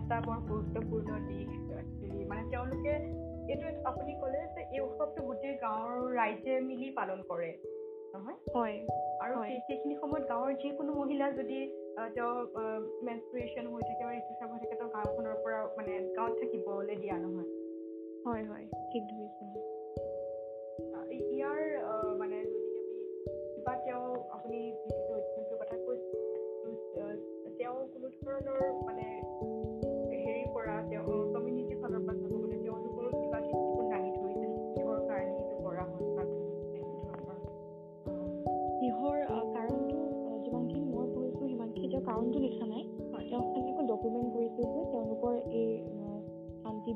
এটা 0.06 0.18
বৰ 0.26 0.42
গুৰুত্বপূৰ্ণ 0.48 1.10
দিশ 1.28 1.48
মানে 2.28 2.42
তেওঁলোকে 2.50 2.92
এইটো 3.52 3.70
আপুনি 3.84 4.12
ক'লে 4.20 4.42
যে 4.54 4.62
এই 4.66 4.80
উৎসৱটো 4.80 5.22
গোটেই 5.22 5.54
গাঁৱৰ 5.62 6.04
ৰাইজে 6.18 6.54
মিলি 6.66 6.90
পালন 6.98 7.22
কৰে 7.30 7.48
নহয়? 8.12 8.36
হয় 8.54 8.76
আৰু 9.24 9.34
সেইখিনি 9.66 9.94
সময়ত 10.00 10.24
গাঁৱৰ 10.28 10.52
যিকোনো 10.62 10.94
মহিলা 10.94 11.30
যদি 11.30 11.58
তেওঁ 12.14 12.34
মেনষ্ট্ৰুৱেশ্যন 13.02 13.66
হৈ 13.72 13.82
থাকে 13.88 14.04
বা 14.04 14.12
ঋতুস্ৰাৱ 14.20 14.48
হৈ 14.52 14.58
থাকে 14.62 14.76
তেওঁ 14.76 14.90
গাঁওখনৰ 14.90 15.34
পৰা 15.44 15.60
মানে 15.78 15.92
গাঁৱত 16.16 16.34
থাকিবলৈ 16.40 16.96
দিয়া 16.96 17.16
নহয়। 17.18 17.48
হয় 18.26 18.44
হয় 18.44 18.64
ঠিক 18.92 19.02
ধৰিছে। 19.10 19.44
ইয়াৰ 21.36 21.60
মানে 22.18 22.38
যদি 22.44 22.78
আমি 22.78 22.94
কিবা 23.54 23.74
তেওঁ 23.84 24.04
আপুনি 24.30 24.58
যিটো 24.82 25.12
অধ্যয়নটোৰ 25.18 25.58
কথা 25.58 25.76
কৈছে 25.86 26.16
তেওঁ 27.58 27.76
কোনো 27.92 28.08
ধৰণৰ 28.16 28.60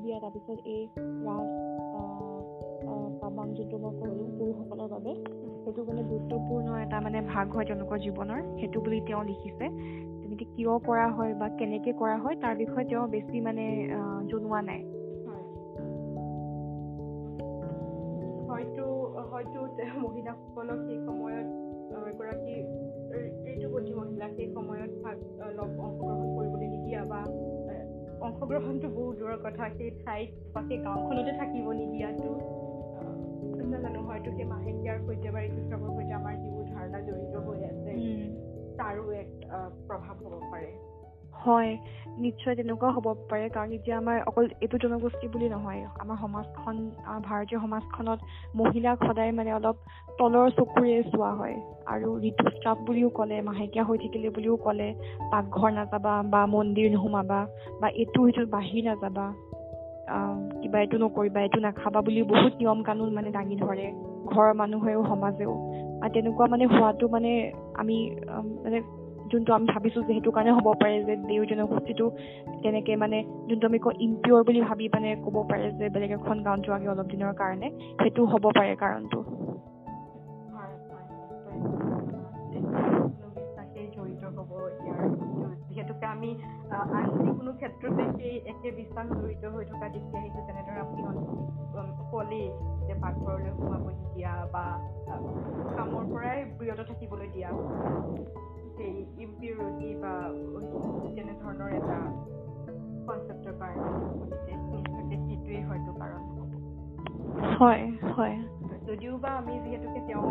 বিয়া 0.02 0.18
তাৰপিছত 0.24 0.58
এই 0.74 0.82
ৰাজ 1.26 1.48
কাবাং 3.20 3.46
যিটো 3.56 3.76
মই 3.82 3.92
ক'লোঁ 3.98 4.28
পুৰুষসকলৰ 4.38 4.88
বাবে 4.94 5.12
সেইটো 5.62 5.80
মানে 5.88 6.02
গুৰুত্বপূৰ্ণ 6.10 6.68
এটা 6.84 6.98
মানে 7.00 7.18
ভাগ 7.32 7.46
হয় 7.54 7.66
তেওঁলোকৰ 7.66 7.98
জীৱনৰ 8.06 8.40
সেইটো 8.58 8.78
বুলি 8.80 8.98
তেওঁ 9.08 9.22
লিখিছে। 9.24 9.66
তেনেকৈ 10.20 10.46
কিয় 10.54 10.72
কৰা 10.88 11.06
হয় 11.16 11.32
বা 11.34 11.46
কেনেকৈ 11.58 11.92
কৰা 12.00 12.16
হয় 12.22 12.36
তাৰ 12.42 12.54
বিষয়ে 12.56 12.86
তেওঁ 12.90 13.04
বেছি 13.08 13.36
মানে 13.40 13.64
জনোৱা 14.30 14.60
নাই। 14.70 14.80
হয়তো 18.50 18.84
হয়তো 19.32 19.60
মহিলাসকলক 20.04 20.78
সেই 20.86 20.98
সময়ত 21.06 21.48
এগৰাকী 22.10 22.54
ঋতুৱতী 23.54 23.92
মহিলা 23.94 24.26
সেই 24.36 24.48
সময়ত 24.54 24.90
ভাগ 25.04 25.16
অংশগ্ৰহণ 25.64 26.28
কৰিবলৈ 26.36 26.66
নিদিয়া 26.74 27.02
বা 27.04 27.20
অংশগ্ৰহণটো 28.20 28.88
বহুত 28.90 29.14
দূৰৰ 29.18 29.38
কথা। 29.42 29.64
সেই 29.76 29.90
ঠাইত 30.00 30.30
বা 30.54 30.60
সেই 30.68 30.78
গাঁওখনতে 30.78 31.32
থাকিব 31.32 31.66
নিদিয়াটো। 31.72 32.30
নাজানো 33.70 34.00
হয়তো 34.02 34.30
সেই 34.36 34.46
মাহেকীয়াৰ 34.46 34.98
সৈতে 35.06 35.28
বা 35.34 35.40
ঋতুস্ৰাৱৰ 35.44 35.90
সৈতে 35.96 36.12
আমাৰ 36.14 36.34
যিবোৰ 36.42 36.64
ধাৰণা 36.70 36.98
জড়িত 37.00 37.34
হৈ 37.46 37.58
আছে 37.64 37.92
তাৰো 38.78 39.04
এক 39.14 39.30
প্ৰভাৱ 39.86 40.16
হ'ব 40.24 40.34
পাৰে। 40.52 40.70
হয় 41.46 41.70
নিশ্চয় 42.18 42.54
তেনেকুৱাও 42.56 42.92
হ'ব 42.96 43.06
পাৰে 43.30 43.46
কাৰণ 43.48 43.70
এতিয়া 43.72 43.96
আমাৰ 43.98 44.16
অকল 44.26 44.44
এইটো 44.60 44.76
জনগোষ্ঠী 44.78 45.26
বুলি 45.28 45.48
নহয় 45.48 45.80
আমাৰ 45.98 46.16
সমাজখন 46.20 46.76
ভাৰতীয় 47.24 47.60
সমাজখনত 47.60 48.18
মহিলাক 48.54 48.96
সদায় 49.06 49.32
মানে 49.32 49.50
অলপ 49.52 49.76
তলৰ 50.18 50.46
চকুৰে 50.58 50.96
চোৱা 51.12 51.30
হয় 51.34 51.56
আৰু 51.86 52.08
ঋতুস্ৰাৱ 52.22 52.76
বুলিও 52.86 53.08
ক'লে 53.10 53.36
মাহেকীয়া 53.42 53.84
হৈ 53.84 53.96
থাকিলে 53.98 54.28
বুলিও 54.30 54.56
ক'লে 54.56 54.88
পাকঘৰ 55.30 55.70
নাযাবা 55.72 56.14
বা 56.30 56.42
মন্দিৰ 56.46 56.88
নোসোমাবা 56.92 57.40
বা 57.80 57.88
এইটো 57.94 58.20
সিটো 58.26 58.42
বাহিৰ 58.50 58.82
নাযাবা 58.84 59.26
কিবা 60.62 60.78
এইটো 60.80 60.96
নকৰিবা 60.98 61.40
এইটো 61.40 61.58
নাখাবা 61.60 62.00
বুলি 62.02 62.22
বহুত 62.22 62.52
নিয়ম 62.58 62.80
কানুন 62.82 63.08
মানে 63.14 63.30
দাঙি 63.30 63.56
ধৰে 63.56 63.86
ঘৰৰ 64.26 64.50
মানুহেও 64.54 65.00
সমাজেও। 65.04 65.52
তেনেকুৱা 66.14 66.46
মানে 66.46 66.64
হোৱাটো 66.66 67.04
মানে 67.08 67.30
আমি 67.74 67.96
মানে 68.64 68.78
যোনটো 69.30 69.50
আমি 69.54 69.66
ভাবিছোঁ 69.66 70.02
যে 70.02 70.12
সেইটো 70.12 70.30
কাৰণে 70.30 70.50
হ'ব 70.50 70.68
পাৰে 70.80 70.96
যে 71.04 71.14
দেউ 71.28 71.42
জনগোষ্ঠীটো 71.44 72.06
তেনেকৈ 72.62 72.94
মানে 72.96 73.18
যোনটো 73.48 73.64
আমি 73.66 73.78
কওঁ 73.78 73.94
ইম্পিয়ৰ 74.00 74.40
বুলি 74.44 74.60
ভাবি 74.60 74.86
মানে 74.88 75.08
ক'ব 75.24 75.36
পাৰে 75.50 75.66
যে 75.78 75.86
বেলেগ 75.88 76.10
এখন 76.10 76.36
গাঁৱত 76.44 76.60
যোৱাগৈ 76.66 76.88
অলপ 76.88 77.06
দিনৰ 77.06 77.32
কাৰণে 77.34 77.68
সেইটো 77.98 78.20
হ'ব 78.26 78.44
পাৰে 78.50 78.74
কাৰণটো। 78.76 79.20
যিহেতুকে 85.70 86.06
আমি 86.06 86.30
আন 86.92 87.06
যিকোনো 87.16 87.50
ক্ষেত্ৰতে 87.52 88.04
সেই 88.16 88.34
একে 88.52 88.70
বিশ্বাস 88.70 89.06
জড়িত 89.12 89.44
হৈ 89.54 89.64
থকা 89.64 89.86
দেখি 89.88 90.12
আহিছোঁ 90.16 90.42
যেনেদৰে 90.46 90.80
আপুনি 90.80 91.02
ক'লেই 92.12 92.46
যে 92.86 92.94
পাকঘৰলৈ 93.02 93.50
সোমাব 93.50 93.84
নিদিয়া 93.90 94.32
বা 94.52 94.64
কামৰ 95.76 96.04
পৰাই 96.12 96.38
বিৰত 96.58 96.80
থাকিবলৈ 96.88 97.28
দিয়া। 97.34 97.50
ইম্পিউৰিটি 99.18 99.88
বা 100.00 100.14
তেনেধৰণৰ 101.16 101.70
এটা 101.70 101.98
কনচেপ্টৰ 103.06 103.54
কাৰণে 103.58 103.90
গতিকে 104.10 104.52
নিশ্চয়কৈ 104.56 105.16
সেইটোৱেই 105.18 105.62
হয়তো 105.62 105.90
কাৰণ 105.92 106.22
হ'ব। 106.28 106.50
হয় 107.60 107.84
হয়। 108.16 108.36
যদিও 108.86 109.18
বা 109.18 109.30
আমি 109.30 109.54
যিহেতুকে 109.60 110.00
তেওঁ 110.06 110.24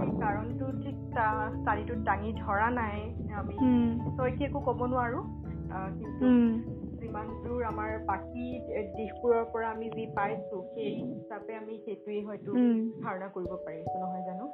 সেই 0.00 0.10
কাৰণটো 0.20 0.66
ঠিক 0.84 0.96
তা- 1.14 1.52
চালিটোত 1.64 1.98
দাঙি 1.98 2.32
ধৰা 2.32 2.68
নাই 2.70 2.96
আমি 3.34 3.54
তইকে 4.18 4.44
একো 4.44 4.60
ক'ব 4.60 4.80
নোৱাৰো 4.86 5.20
কিন্তু 5.98 6.26
যিমান 7.00 7.26
দূৰ 7.44 7.60
আমাৰ 7.64 7.90
বাকী 8.06 8.46
দিশবোৰৰ 8.96 9.44
পৰা 9.52 9.70
আমি 9.70 9.90
যি 9.90 10.06
পাইছো 10.16 10.56
সেই 10.74 10.94
হিচাপে 11.02 11.56
আমি 11.56 11.74
সেইটোৱেই 11.84 12.20
হয়তো 12.24 12.50
ধাৰণা 13.02 13.28
কৰিব 13.28 13.52
পাৰিছো 13.66 13.96
নহয় 13.98 14.22
জানো? 14.22 14.44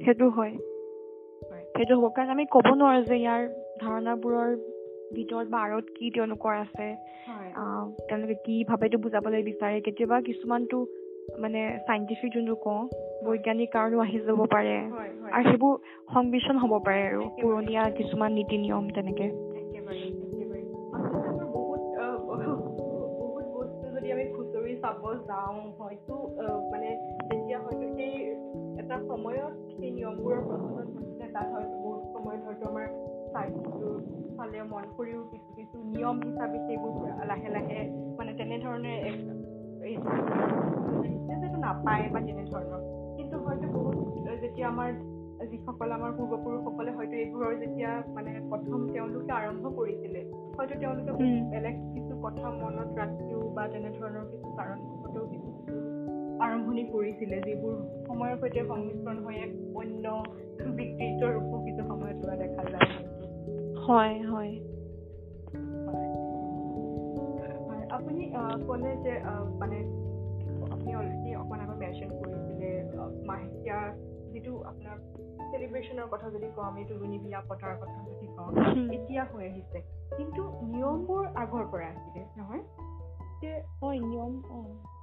সেইটো 0.00 0.28
হয়। 0.28 0.54
সেইটো 1.74 1.94
হ'ব 1.98 2.04
কাৰণ 2.16 2.28
আমি 2.32 2.44
ক'ব 2.46 2.66
নোৱাৰো 2.72 3.00
যে 3.06 3.16
ইয়াৰ 3.16 3.42
ধাৰণাবোৰৰ 3.80 4.50
ভিতৰত 5.16 5.46
বা 5.54 5.58
আঁৰত 5.60 5.86
কি 5.96 6.10
তেওঁলোকৰ 6.10 6.52
আছে। 6.58 6.86
তেওঁলোকে 8.08 8.36
কি 8.44 8.58
ভাৱেতো 8.68 8.96
বুজাবলৈ 8.98 9.42
বিচাৰে। 9.42 9.80
কেতিয়াবা 9.80 10.20
কিছুমানটো 10.20 10.78
মানে 11.38 11.60
চাইণ্টিফিক 11.86 12.30
যোনটো 12.34 12.54
কওঁ 12.64 12.82
বৈজ্ঞানিক 13.26 13.68
কাৰণো 13.72 14.04
আহি 14.06 14.18
যাব 14.28 14.40
পাৰে। 14.54 14.76
আৰু 15.34 15.44
সেইবোৰ 15.48 15.74
সংমিশ্ৰণ 16.14 16.56
হ'ব 16.64 16.72
পাৰে 16.86 17.02
আৰু 17.08 17.22
পুৰণীয়া 17.42 17.82
কিছুমান 17.98 18.30
নীতি 18.32 18.56
নিয়ম 18.58 18.84
তেনেকে। 18.90 19.26
চাব 24.84 25.04
যাওঁ 25.28 25.58
হয়তো 25.78 26.14
মানে 26.70 26.88
তেতিয়া 27.28 27.58
হয়তো 27.58 27.86
সেই 27.96 28.14
এটা 28.80 28.96
সময়ত 29.08 29.52
সেই 29.76 29.90
নিয়মবোৰৰ 29.90 30.40
তাত 31.34 31.46
হয়তো 31.52 31.76
বহুত 31.78 32.02
সময়ত 32.12 32.40
হয়তো 32.46 32.64
আমাৰ 32.66 32.86
স্বাস্থ্যটোৰ 33.30 33.94
ফালে 34.38 34.58
মন 34.62 34.84
কৰিও 34.96 35.20
কিছু 35.30 35.50
কিছু 35.56 35.76
নিয়ম 35.84 36.16
হিচাপে 36.22 36.58
সেইবোৰ 36.66 36.92
লাহে 37.26 37.48
লাহে 37.48 37.78
মানে 38.18 38.32
তেনেধৰণে 38.32 38.92
এক- 39.00 39.22
যিটো 41.42 41.58
নাপায় 41.58 42.04
বা 42.12 42.20
তেনেধৰণৰ 42.20 42.80
কিন্তু 43.16 43.36
হয়তো 43.38 43.66
বহুত 43.68 43.96
যেতিয়া 44.40 44.68
আমাৰ 44.68 44.90
যিসকল 45.50 45.90
আমাৰ 45.92 46.10
পূৰ্বপুৰুষসকলে 46.12 46.90
হয়তো 46.90 47.14
এইবোৰৰ 47.16 47.54
যেতিয়া 47.60 47.90
মানে 48.14 48.30
প্ৰথম 48.48 48.78
তেওঁলোকে 48.92 49.32
আৰম্ভ 49.32 49.64
কৰিছিলে 49.76 50.20
হয়তো 50.58 50.74
তেওঁলোকে। 50.80 51.12
বেলেগ 51.50 51.76
কিছু 51.94 52.12
কথা 52.22 52.50
মনত 52.50 52.88
ৰাখিও 52.98 53.40
বা 53.54 53.64
তেনেধৰণৰ 53.68 54.24
কিছু 54.30 54.48
কাৰণবশতও 54.56 55.26
কিছু 55.26 55.48
কিছু 55.56 55.72
আৰম্ভণি 56.40 56.84
কৰিছিলে 56.84 57.36
যিবোৰ 57.40 57.74
সময়ৰ 58.06 58.36
সৈতে 58.40 58.60
সংমিশ্ৰণ 58.64 59.16
হৈ 59.24 59.34
এক 59.34 59.50
অন্য 59.76 60.22
বিকৃত 60.76 61.22
ৰূপো 61.24 61.64
কিছু 61.64 61.82
সময়ত 61.88 62.16
লোৱা 62.16 62.36
দেখা 62.36 62.62
যায়। 62.64 63.04
হয় 63.86 64.22
হয়। 64.22 64.60
আপুনি 67.90 68.30
ক'লে 68.66 68.96
যে 68.96 69.12
মানে 69.58 69.76
আপুনি 70.72 70.94
অলৰেডি 70.94 71.34
অকণ 71.34 71.60
আগত 71.60 71.76
মেনশ্যন 71.78 72.08
কৰিছিলে 72.08 72.68
মাহেকীয়া 73.26 73.78
যিটো 74.32 74.52
আপোনাৰ 74.62 74.96
চেলিব্ৰেশ্যনৰ 75.50 76.06
কথা 76.10 76.30
যদি 76.30 76.48
কওঁ 76.56 76.64
আমি 76.64 76.84
তুলনি 76.84 77.18
বিয়া 77.18 77.40
পতাৰ 77.48 77.74
কথা 77.76 77.98
যদি 78.06 78.26
কওঁ। 78.26 78.50
এতিয়া 78.92 79.24
হৈ 79.24 79.44
আহিছে। 79.48 79.78
কিন্তু 80.16 80.42
নিয়মবোৰ 80.62 81.26
আগৰ 81.34 81.64
পৰা 81.64 81.86
আছিলে 81.86 82.24
নহয়? 82.36 82.62
হয় 83.82 83.98
নিয়ম 83.98 84.42
অ। 84.50 84.93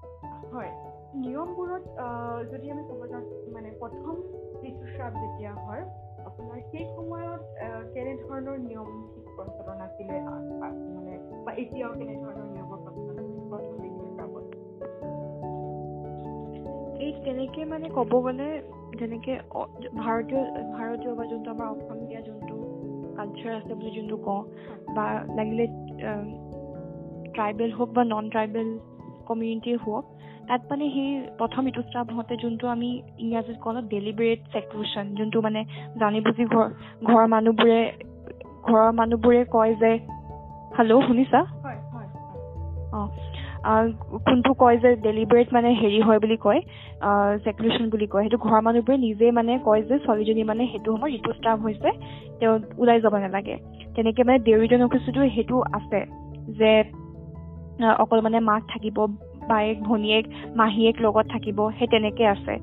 হয় 0.53 0.71
নিয়মবোৰত 1.15 1.83
যদি 2.51 2.71
আমি 2.71 2.83
ক'ব 2.89 3.01
যাওঁ 3.11 3.23
মানে 3.53 3.69
প্ৰথম 3.79 4.15
ঋতুস্ৰাৱ 4.63 5.13
যেতিয়া 5.21 5.53
হয় 5.65 5.83
আপোনাৰ 6.25 6.59
সেই 6.71 6.85
সময়ত 6.95 7.41
কেনেধৰণৰ 7.93 8.57
নিয়ম 8.59 8.89
ঠিক 9.13 9.25
প্ৰচলন 9.37 9.81
আছিলে 9.81 10.15
মানে 10.95 11.13
বা 11.45 11.51
এতিয়াও 11.53 11.93
কেনেধৰণৰ 11.93 12.47
নিয়মৰ 12.53 12.79
প্ৰচলন 12.85 13.15
আছে 13.19 13.41
প্ৰথম 13.49 13.75
ঋতুস্ৰাৱত? 13.89 14.45
এই 16.99 17.11
তেনেকে 17.25 17.65
মানে 17.65 17.89
ক'ব 17.89 18.13
গ'লে 18.21 18.49
যেনেকে 18.99 19.33
ভাৰতীয় 19.97 20.41
ভাৰতীয় 20.77 21.13
বা 21.15 21.25
যোনটো 21.25 21.51
আমাৰ 21.51 21.67
অসমীয়া 21.67 22.21
যোনটো 22.21 22.55
কালচাৰ 23.17 23.53
আছে 23.55 23.73
বুলি 23.73 23.91
যোনটো 23.91 24.17
কওঁ 24.17 24.41
বা 24.95 25.05
লাগিলে 25.35 25.65
ট্ৰাইবেল 27.33 27.71
হওক 27.71 27.89
বা 27.93 28.03
নন 28.03 28.29
ট্ৰাইবেল 28.29 28.67
কমিউনিটি 29.27 29.75
হওক 29.75 30.05
তাত 30.51 30.62
মানে 30.70 30.86
সেই 30.89 31.27
প্ৰথম 31.38 31.67
ঋতুস্ৰাৱ 31.67 32.05
হওঁতে 32.13 32.36
যোনটো 32.38 32.67
আমি 32.67 33.01
ইংৰাজীত 33.17 33.58
কওঁ 33.62 33.81
ডেলিবেৰেট 33.81 34.39
চেক্ৰুশ্যন 34.53 35.15
যোনটো 35.15 35.41
মানে 35.41 35.63
জানি 36.00 36.22
বুজি 36.22 36.46
ঘৰ 36.46 36.67
ঘৰৰ 37.03 37.27
মানুহবোৰে 37.27 37.91
ঘৰৰ 38.63 38.91
মানুহবোৰে 38.91 39.46
কয় 39.46 39.75
যে 39.75 39.91
হেল্ল' 40.78 41.02
শুনিছা? 41.08 41.39
অঁ 42.91 43.08
কোনটো 44.25 44.54
কয় 44.54 44.78
যে 44.78 44.95
ডেলিবাৰেট 44.95 45.47
মানে 45.54 45.69
হেৰি 45.73 46.02
হয় 46.02 46.19
বুলি 46.19 46.38
কয় 46.38 46.62
চেক্ৰেশ্যন 47.43 47.89
বুলি 47.89 48.08
কয় 48.08 48.23
সেইটো 48.23 48.38
ঘৰৰ 48.38 48.62
মানুহবোৰে 48.62 48.97
নিজে 48.97 49.32
মানে 49.32 49.60
কয় 49.63 49.82
যে 49.82 49.99
ছোৱালীজনী 49.99 50.43
মানে 50.43 50.67
সেইটো 50.67 50.95
সময়ত 50.95 51.13
ঋতুস্ৰাৱ 51.13 51.58
হৈছে 51.58 51.89
তেওঁ 52.39 52.60
ওলাই 52.78 53.02
যাব 53.02 53.15
নালাগে। 53.15 53.58
তেনেকে 53.95 54.23
মানে 54.23 54.39
দেউৰী 54.39 54.67
জনগোষ্ঠীটো 54.67 55.30
সেইটো 55.36 55.63
আছে 55.73 56.06
যে 56.47 56.84
অকল 57.99 58.21
মানে 58.21 58.39
মাক 58.39 58.63
থাকিব 58.73 59.08
বায়েক 59.51 59.77
ভনীয়েক 59.89 60.25
মাহীয়েক 60.59 60.95
লগত 61.05 61.25
থাকিব 61.33 61.59
সেই 61.77 61.87
তেনেকে 61.93 62.25
আছে। 62.35 62.53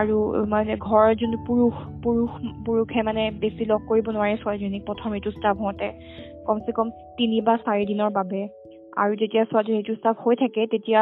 আৰু 0.00 0.16
মানে 0.52 0.72
ঘৰৰ 0.86 1.08
যোনটো 1.20 1.38
পুৰুষ 1.48 1.74
পুৰুষ 2.04 2.30
পুৰুষে 2.66 3.00
মানে 3.08 3.22
বেছি 3.42 3.62
লগ 3.72 3.80
কৰিব 3.90 4.06
নোৱাৰে 4.16 4.36
ছোৱালীজনীক 4.42 4.82
প্ৰথম 4.88 5.10
ঋতুস্ৰাৱ 5.20 5.54
হওঁতে। 5.62 5.88
কমচে 6.46 6.72
কম 6.76 6.88
তিনি 7.18 7.36
বা 7.46 7.54
চাৰি 7.66 7.84
দিনৰ 7.90 8.10
বাবে। 8.18 8.40
আৰু 9.02 9.12
যেতিয়া 9.20 9.44
ছোৱালী 9.50 9.72
ঋতুস্ৰাৱ 9.82 10.14
হৈ 10.22 10.34
থাকে 10.42 10.62
তেতিয়া 10.72 11.00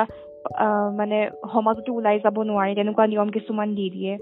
মানে 0.99 1.19
সমাজতো 1.53 1.91
ওলাই 1.99 2.17
যাব 2.25 2.37
নোৱাৰি 2.51 2.73
তেনেকুৱা 2.79 3.07
নিয়ম 3.13 3.29
কিছুমান 3.37 3.69
দি 3.79 3.87
দিয়ে। 3.97 4.13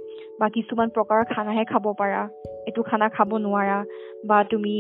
বা 0.40 0.46
কিছুমান 0.57 0.88
প্ৰকাৰৰ 0.96 1.24
খানাহে 1.33 1.64
খাব 1.72 1.85
পাৰা। 2.00 2.20
এইটো 2.68 2.83
খানা 2.83 3.07
খাব 3.09 3.31
নোৱাৰা 3.37 3.78
বা 4.24 4.38
তুমি 4.44 4.74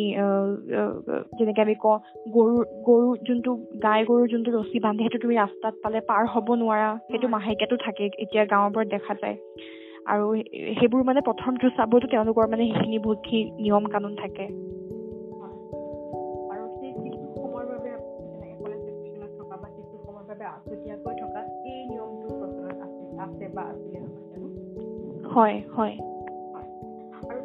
যেনেকে 1.38 1.60
আমি 1.62 1.74
কওঁ 1.74 1.98
গৰু 2.30 2.54
গৰু 2.86 3.08
যোনটো 3.26 3.50
গাই 3.82 4.00
গৰুৰ 4.04 4.26
যোনটো 4.28 4.50
ৰছী 4.52 4.78
বান্ধে 4.80 5.02
সেইটো 5.04 5.18
তুমি 5.18 5.34
ৰাস্তাত 5.36 5.74
পালে 5.82 6.00
পাৰ 6.00 6.22
হ'ব 6.26 6.48
নোৱাৰা। 6.54 6.88
সেইটো 7.10 7.26
হয়। 7.26 7.32
মাহেকীয়াতো 7.32 7.76
থাকে 7.76 8.04
এতিয়া 8.18 8.44
গাঁৱবোৰত 8.44 8.88
দেখা 8.88 9.14
যায়। 9.14 9.36
আৰু 10.06 10.24
সেইবোৰ 10.80 11.02
মানে 11.04 11.20
প্ৰথম 11.20 11.52
ঋতুস্ৰাৱতো 11.54 12.06
তেওঁলোকৰ 12.08 12.44
মানে 12.48 12.64
সেইখিনি 12.64 12.98
বহুতখিনি 12.98 13.40
নিয়ম 13.60 13.84
কানুন 13.84 14.16
থাকে। 14.16 14.46
হয়। 25.28 25.56
হয়। 25.76 25.94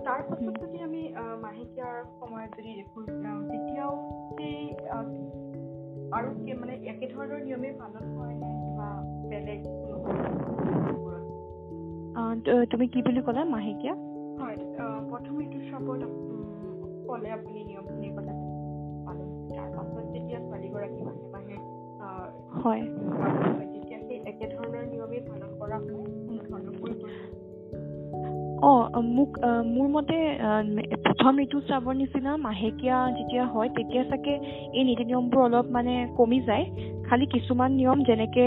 তাৰ 0.05 0.21
পাছত 0.21 0.47
উম। 0.47 0.55
যদি 0.61 0.77
আমি 0.79 1.01
মাহেকীয়াৰ 1.41 1.97
সময়ত 2.19 2.51
যদি 2.57 2.71
দেখোঁ 2.73 3.01
তেতিয়াও 3.51 3.93
সেই 4.37 4.59
আৰু 6.11 6.29
মানে 6.59 6.73
একেধৰণৰ 6.85 7.39
নিয়মেই 7.43 7.73
পালন 7.79 8.05
হয় 8.17 8.35
নে 8.35 8.49
কিবা 8.61 8.89
বেলেগ 9.29 9.61
তুমি 12.71 12.85
কি 12.87 12.99
বুলি 13.01 13.21
ক'লা 13.25 13.43
মাহেকীয়া? 13.45 13.93
হয় 14.39 14.57
প্ৰথম 15.09 15.35
ঋতুস্ৰাৱত 15.41 16.03
ক'লে 17.07 17.29
আপুনি 17.31 17.59
নিয়মখিনিৰ 17.63 18.13
কথা 18.17 18.33
পালন 19.05 19.29
তাৰ 19.49 19.69
পাছত 19.75 20.05
যেতিয়া 20.13 20.39
ছোৱালীগৰাকী 20.39 21.01
মাহে 21.03 21.25
মাহে 21.33 21.57
হয়। 22.55 22.83
তেতিয়া 23.73 23.99
সেই 23.99 24.19
একেধৰণৰ 24.25 24.85
নিয়মেই 24.85 25.21
পালন 25.21 25.51
কৰা 25.59 25.77
হয়। 25.83 26.32
অ 28.63 28.71
মোক 29.09 29.31
মোৰ 29.67 29.87
মতে 29.87 30.17
প্ৰথম 31.05 31.39
ঋতুস্ৰাৱৰ 31.39 31.95
নিচিনা 31.95 32.31
মাহেকীয়া 32.37 32.97
যেতিয়া 33.17 33.45
হয় 33.45 33.69
তেতিয়া 33.69 34.03
চাগে 34.03 34.35
এই 34.73 34.83
নীতি 34.83 35.03
নিয়মবোৰ 35.05 35.41
অলপ 35.43 35.65
মানে 35.71 35.93
কমি 36.17 36.39
যায়। 36.45 36.65
খালি 37.09 37.25
কিছুমান 37.25 37.71
নিয়ম 37.71 38.03
যেনেকে 38.03 38.45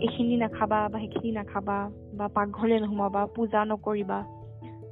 এইখিনি 0.00 0.36
নাখাবা 0.36 0.80
বা 0.88 0.98
সেইখিনি 0.98 1.30
নাখাবা 1.32 1.78
বা 2.12 2.26
পাকঘৰলে 2.34 2.76
নোসোমাবা 2.80 3.22
পূজা 3.36 3.60
নকৰিবা 3.64 4.18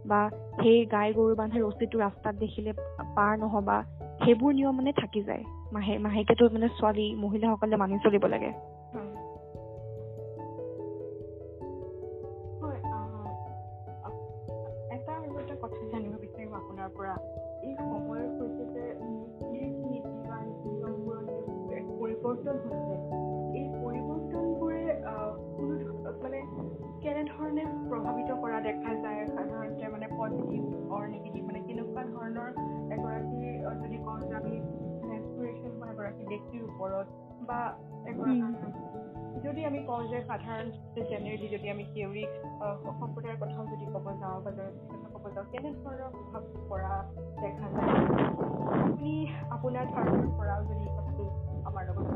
বা 0.07 0.21
সেই 0.63 0.79
গাই 0.87 1.09
গৰু 1.13 1.33
বান্ধা 1.35 1.59
ৰছীটো 1.59 1.97
ৰাস্তাত 1.99 2.35
দেখিলে 2.39 2.71
পাৰ 3.17 3.33
নহবা 3.39 3.77
সেইবোৰ 4.23 4.53
নিয়ম 4.55 4.75
মানে 4.77 4.93
থাকি 4.93 5.21
যায়। 5.23 5.45
মাহে 5.73 5.95
মাহেকীয়াটো 5.99 6.45
মানে 6.53 6.69
ছোৱালী 6.79 7.07
মহিলাসকলে 7.19 7.77
মানি 7.77 7.95
চলিব 8.05 8.25
লাগে। 8.27 8.51
কথা 15.67 15.87
জানিব 15.93 16.13
বিচাৰিম 16.23 16.53
আপোনাৰ 16.55 16.89
পৰা। 16.97 17.15
এই 17.63 17.75
সময়ৰ 17.79 18.27
সৈতে 18.39 18.65
যে 18.75 18.85
ৰীতি 19.53 19.85
নীতি 19.93 20.17
বা 20.29 20.39
নীতি 20.47 20.71
এক 21.77 21.87
পৰিৱৰ্তন 22.01 22.57
হৈছে। 22.65 22.95
এই 23.59 23.65
পৰিৱৰ্তনবোৰে 23.81 24.83
কোনো 25.57 25.75
মানে 26.23 26.39
কেনেধৰণে 27.03 27.65
প্ৰভাৱিত 27.89 28.31
কৰা 28.43 28.59
দেখা 28.61 28.95
যায় 28.95 29.23
সাধাৰণতে 29.27 29.89
মানে 29.89 30.07
পজিটিভ 30.19 30.63
অৰ 30.91 31.09
নিগেটিভ 31.09 31.43
মানে 31.47 31.61
কেনেকুৱা 31.61 32.03
ধৰণৰ 32.15 32.51
এগৰাকী 32.97 33.43
যদি 33.83 33.99
কওঁ 34.05 34.21
যে 34.21 34.35
আমি 34.35 34.55
মেচুৰেশ্যন 35.09 35.73
হোৱা 35.79 35.91
এগৰাকী 35.93 36.23
ব্যক্তিৰ 36.29 36.63
ওপৰত 36.63 37.07
বা 37.51 37.61
এগৰাকী 38.07 39.06
যদি 39.45 39.65
আমি 39.65 39.79
কওঁ 39.79 40.03
যে 40.09 40.19
সাধাৰণ 40.23 40.67
জেনেৰেলি 41.11 41.49
যদি 41.49 41.71
আমি 41.71 41.85
কেউৰী 41.95 42.25
সম্প্ৰদায়ৰ 43.01 43.37
কথাও 43.41 43.65
যদি 43.67 43.85
ক'ব 43.87 44.07
যাওঁ 44.21 44.41
বা 44.41 44.51
কথা 44.89 45.09
ক'ব 45.15 45.25
যাওঁ 45.35 45.47
কেনেধৰণৰ 45.53 46.11
প্ৰভাৱ 46.11 46.43
পৰা 46.69 46.93
দেখা 47.41 47.67
যায়? 47.71 47.91
আপুনি 48.67 49.29
আপোনাৰ 49.51 49.85
ধাৰণাৰ 49.87 50.29
পৰাও 50.39 50.61
যদি 50.65 50.87
কথাটো 50.97 51.25
আমাৰ 51.65 51.83
লগত 51.87 52.07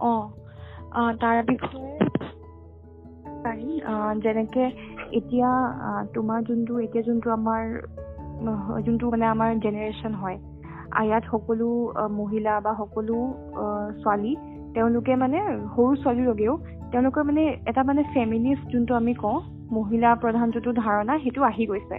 অঁ 0.00 0.24
তাৰ 1.14 1.44
বিষয়ে 1.44 1.98
যেনেকে 4.20 4.64
এতিয়া 5.12 5.50
তোমাৰ 6.14 6.42
যোনটো 6.42 6.78
এতিয়া 6.78 7.02
যোনটো 7.02 7.30
আমাৰ 7.30 7.62
যোনটো 8.82 9.10
মানে 9.10 9.26
আমাৰ 9.26 9.58
জেনেৰেশ্যন 9.58 10.14
হয় 10.14 10.38
ইয়াত 11.04 11.24
সকলো 11.30 11.68
মহিলা 12.10 12.60
বা 12.60 12.74
সকলো 12.78 13.16
ছোৱালী 14.02 14.36
তেওঁলোকে 14.74 15.12
মানে 15.16 15.38
সৰু 15.74 15.92
ছোৱালীৰ 16.02 16.26
লগেও 16.30 16.54
তেওঁলোকৰ 16.92 17.22
মানে 17.24 17.44
এটা 17.66 17.82
মানে 17.84 18.02
ফেমিনিষ্ট 18.14 18.64
যোনটো 18.72 18.94
আমি 18.94 19.14
কওঁ 19.14 19.38
মহিলা 19.72 20.10
প্ৰধান 20.14 20.46
যোনটো 20.50 20.72
ধাৰণা 20.72 21.14
সেইটো 21.18 21.40
আহি 21.44 21.64
গৈছে। 21.66 21.96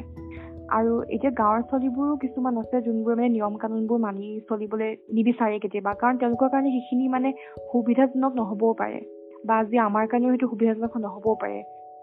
আৰু 0.77 0.91
এতিয়া 1.15 1.31
গাঁৱৰ 1.31 1.61
ছোৱালীবোৰো 1.69 2.13
কিছুমান 2.17 2.57
আছে 2.57 2.81
যোনবোৰ 2.81 3.15
মানে 3.15 3.29
নিয়ম 3.29 3.55
কানুনবোৰ 3.55 3.99
মানি 3.99 4.27
চলিবলৈ 4.49 4.89
নিবিচাৰে 5.13 5.57
কেতিয়াবা 5.59 5.93
কাৰণ 5.93 6.15
তেওঁলোকৰ 6.17 6.49
কাৰণে 6.49 6.69
সেইখিনি 6.69 7.07
মানে 7.07 7.29
সুবিধাজনক 7.71 8.31
নহ'বও 8.35 8.73
পাৰে। 8.73 8.99
বা 9.45 9.55
আজি 9.57 9.77
আমাৰ 9.77 10.05
কাৰণেও 10.07 10.29
সেইটো 10.29 10.47
সুবিধাজনক 10.47 10.97
নহ'বও 10.97 11.35
পাৰে। 11.41 11.59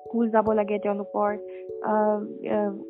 স্কুল 0.07 0.29
যাব 0.31 0.52
লাগে 0.52 0.76
তেওঁলোকৰ 0.79 1.31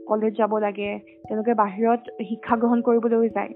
কলেজ 0.07 0.33
যাব 0.37 0.53
লাগে 0.59 0.91
তেওঁলোকে 1.29 1.53
বাহিৰত 1.55 2.01
শিক্ষা 2.29 2.57
গ্ৰহণ 2.57 2.81
কৰিবলৈও 2.81 3.29
যায়। 3.29 3.53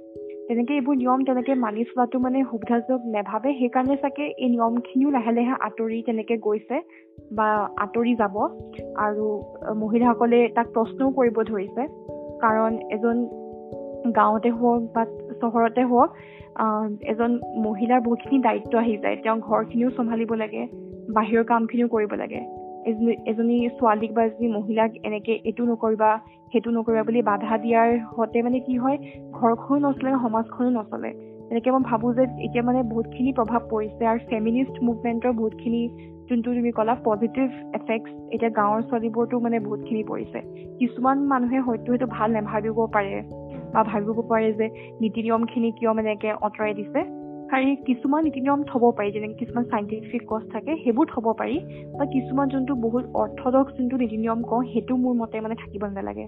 তেনেকে 0.50 0.74
এইবোৰ 0.74 0.96
নিয়ম 0.96 1.20
তেনেকে 1.26 1.54
মানি 1.54 1.82
চলাটো 1.88 2.18
মানে 2.22 2.40
সুবিধাজনক 2.50 3.02
নাভাবে। 3.14 3.50
সেইকাৰণে 3.58 3.96
চাগে 3.96 4.24
এই 4.44 4.48
নিয়মখিনিও 4.54 5.10
লাহে 5.16 5.32
লাহে 5.36 5.54
আঁতৰি 5.66 5.98
তেনেকে 6.06 6.36
গৈছে 6.46 6.80
বা 7.38 7.46
আঁতৰি 7.84 8.14
যাব। 8.14 8.34
আৰু 9.04 9.26
মহিলাসকলে 9.82 10.40
তাক 10.56 10.72
প্ৰশ্নও 10.76 11.10
কৰিব 11.18 11.36
ধৰিছে। 11.50 11.82
কাৰণ 12.44 12.72
এজন 12.96 13.16
গাঁৱতে 14.16 14.50
হওক 14.58 14.82
বা 14.94 15.04
চহৰতে 15.42 15.82
হওক 15.90 16.10
এজন 17.12 17.30
মহিলাৰ 17.66 18.00
বহুতখিনি 18.06 18.38
দায়িত্ব 18.48 18.78
আহি 18.78 18.96
যায়। 18.96 19.16
তেওঁ 19.22 19.38
ঘৰখিনিও 19.48 19.90
চম্ভালিব 19.90 20.34
লাগে 20.42 20.62
বাহিৰৰ 21.14 21.44
কামখিনিও 21.44 21.88
কৰিব 21.94 22.12
লাগে। 22.22 22.40
এজনী 23.26 23.57
ছোৱালীক 23.79 24.11
বা 24.12 24.22
এজনী 24.24 24.48
মহিলাক 24.48 24.90
এনেকে 25.05 25.33
এইটো 25.44 25.62
নকৰিবা 25.64 26.11
সেইটো 26.53 26.70
নকৰিবা 26.70 27.03
বুলি 27.03 27.22
বাধা 27.22 27.55
দিয়াৰ 27.59 27.90
হতে 28.16 28.42
মানে 28.42 28.61
কি 28.61 28.74
হয় 28.76 28.96
ঘৰখনো 29.33 29.79
নচলে 29.88 30.11
সমাজখনো 30.22 30.70
নচলে। 30.70 31.11
তেনেকে 31.48 31.70
মই 31.70 31.83
ভাবোঁ 31.90 32.14
যে 32.14 32.24
এতিয়া 32.46 32.64
মানে 32.64 32.81
বহুতখিনি 32.83 33.31
প্ৰভাৱ 33.33 33.61
পৰিছে 33.70 34.03
আৰু 34.07 34.18
ফেমিনিষ্ট 34.31 34.74
মুভমেণ্টৰ 34.83 35.33
বহুতখিনি 35.33 35.83
যোনটো 36.29 36.48
তুমি 36.55 36.70
ক'লা 36.72 36.94
পজিটিভ 37.05 37.46
এফেক্টছ 37.74 38.11
এতিয়া 38.35 38.50
গাঁৱৰ 38.50 38.81
ছোৱালীবোৰতো 38.83 39.35
মানে 39.40 39.57
বহুতখিনি 39.61 40.03
পৰিছে। 40.05 40.40
কিছুমান 40.79 41.18
মানুহে 41.26 41.59
হয়তো 41.59 41.88
সেইটো 41.92 42.07
ভাল 42.07 42.29
নাভাবিব 42.31 42.79
পাৰে 42.92 43.22
বা 43.74 43.81
ভাবিব 43.83 44.18
পাৰে 44.29 44.53
যে 44.53 44.66
নীতি 45.00 45.20
নিয়মখিনি 45.22 45.68
কিয় 45.72 45.90
মানে 45.92 46.09
এনেকে 46.11 46.31
আঁতৰাই 46.31 46.74
দিছে। 46.74 47.19
আৰু 47.52 47.76
কিছুমান 47.86 48.24
নীতি 48.24 48.40
নিয়ম 48.40 48.60
থ'ব 48.62 48.82
পাৰি 48.96 49.10
যেনেকৈ 49.12 49.34
কিছুমান 49.34 49.64
চাইণ্টিফিক 49.64 50.22
কজ 50.28 50.42
থাকে 50.52 50.76
সেইবোৰ 50.84 51.06
থ'ব 51.06 51.26
পাৰি 51.38 51.56
বা 51.98 52.04
কিছুমান 52.06 52.48
যোনটো 52.48 52.74
বহুত 52.74 53.04
অৰ্থডক্স 53.14 53.72
যোনটো 53.78 53.96
নীতি 53.96 54.16
নিয়ম 54.16 54.42
কওঁ 54.42 54.62
সেইটো 54.72 54.96
মোৰ 54.96 55.14
মতে 55.14 55.40
মানে 55.40 55.54
থাকিব 55.54 55.86
নালাগে। 55.86 56.26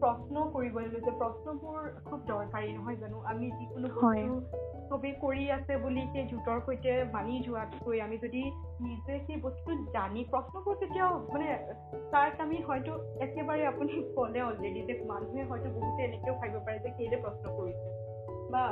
প্ৰশ্ন 0.00 0.42
কৰিব 0.52 0.76
লাগিব 0.78 1.04
যে 1.04 1.12
প্ৰশ্নবোৰ 1.18 1.88
খুব 2.04 2.20
দৰকাৰী 2.26 2.72
নহয় 2.72 2.96
জানো? 2.96 3.22
আমি 3.24 3.50
যিকোনো 3.50 3.88
বস্তু 3.88 4.60
চবেই 4.90 5.14
কৰি 5.20 5.44
আছে 5.50 5.76
বুলি 5.76 6.04
সেই 6.12 6.24
জোঁটৰ 6.26 6.60
সৈতে 6.66 6.94
মানি 7.12 7.34
যোৱাতকৈ 7.46 8.00
আমি 8.00 8.16
যদি 8.22 8.42
নিজে 8.80 9.18
সেই 9.26 9.38
বস্তু 9.42 9.76
জানি 9.92 10.24
প্ৰশ্নবোৰ 10.30 10.74
কেতিয়াও 10.74 11.12
মানে 11.32 11.48
তাক 12.10 12.40
আমি 12.40 12.62
হয়তো 12.62 12.92
একেবাৰে 13.20 13.66
আপুনি 13.66 13.92
ক'লে 14.16 14.40
অলৰেডি 14.42 14.80
যে 14.82 14.94
মানুহে 15.06 15.42
হয়তো 15.44 15.68
বহুতে 15.70 16.02
এনেকেও 16.02 16.34
ভাবিব 16.34 16.60
পাৰে 16.66 16.78
যে 16.78 16.90
কেলে 16.98 17.16
প্ৰশ্ন 17.16 17.56
কৰিছে। 17.58 17.88
বা 18.50 18.62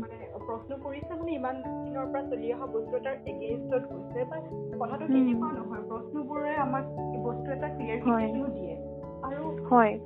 মানে 0.00 0.16
প্ৰশ্ন 0.46 0.76
কৰিছে 0.82 1.12
মানে 1.14 1.32
ইমান 1.32 1.56
দিনৰ 1.62 2.06
পৰা 2.12 2.22
চলি 2.30 2.52
অহা 2.52 2.66
বস্তু 2.66 2.96
এটাৰ 2.96 3.16
এগেইনষ্টত 3.26 3.84
হৈছে 3.92 4.24
বা 4.24 4.38
কথাটো 4.80 5.06
তেনেকুৱা 5.06 5.50
নহয়। 5.52 5.82
প্ৰশ্নবোৰে 5.88 6.54
আমাক 6.56 6.84
বস্তু 7.24 7.52
এটা 7.52 7.68
ক্লিয়াৰিফিকেশ্যনো 7.68 8.48
দিয়ে। 8.48 8.74
আৰু 9.28 9.48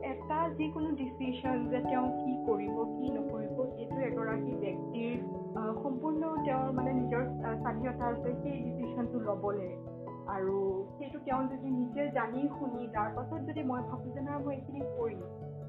এটা 0.05 0.39
যিকোনো 0.59 0.89
ডিচিশ্যন 1.01 1.57
যে 1.73 1.81
তেওঁ 1.89 2.07
কি 2.21 2.33
কৰিব 2.47 2.77
কি 2.95 3.07
নকৰিব 3.17 3.59
সেইটো 3.75 3.99
এগৰাকী 4.09 4.53
ব্যক্তিৰ 4.65 5.13
সম্পূৰ্ণ 5.83 6.23
তেওঁৰ 6.47 6.73
মানে 6.79 6.91
নিজৰ 6.93 7.23
স্বাধীনতা 7.63 8.05
আছে 8.07 8.31
সেই 8.43 8.57
ডিচিশ্যনটো 8.67 9.19
ল'বলৈ। 9.29 9.71
আৰু 10.29 10.57
সেইটো 10.99 11.19
তেওঁ 11.19 11.43
যদি 11.53 11.69
নিজে 11.71 12.03
জানি 12.09 12.43
শুনি 12.59 12.83
তাৰ 12.95 13.09
পাছত 13.17 13.41
যদি 13.49 13.63
মই 13.63 13.81
ভাবোঁ 13.89 14.13
যে 14.15 14.21
নাই 14.21 14.37
মই 14.45 14.55
এইখিনি 14.55 14.81
কৰিম 14.99 15.21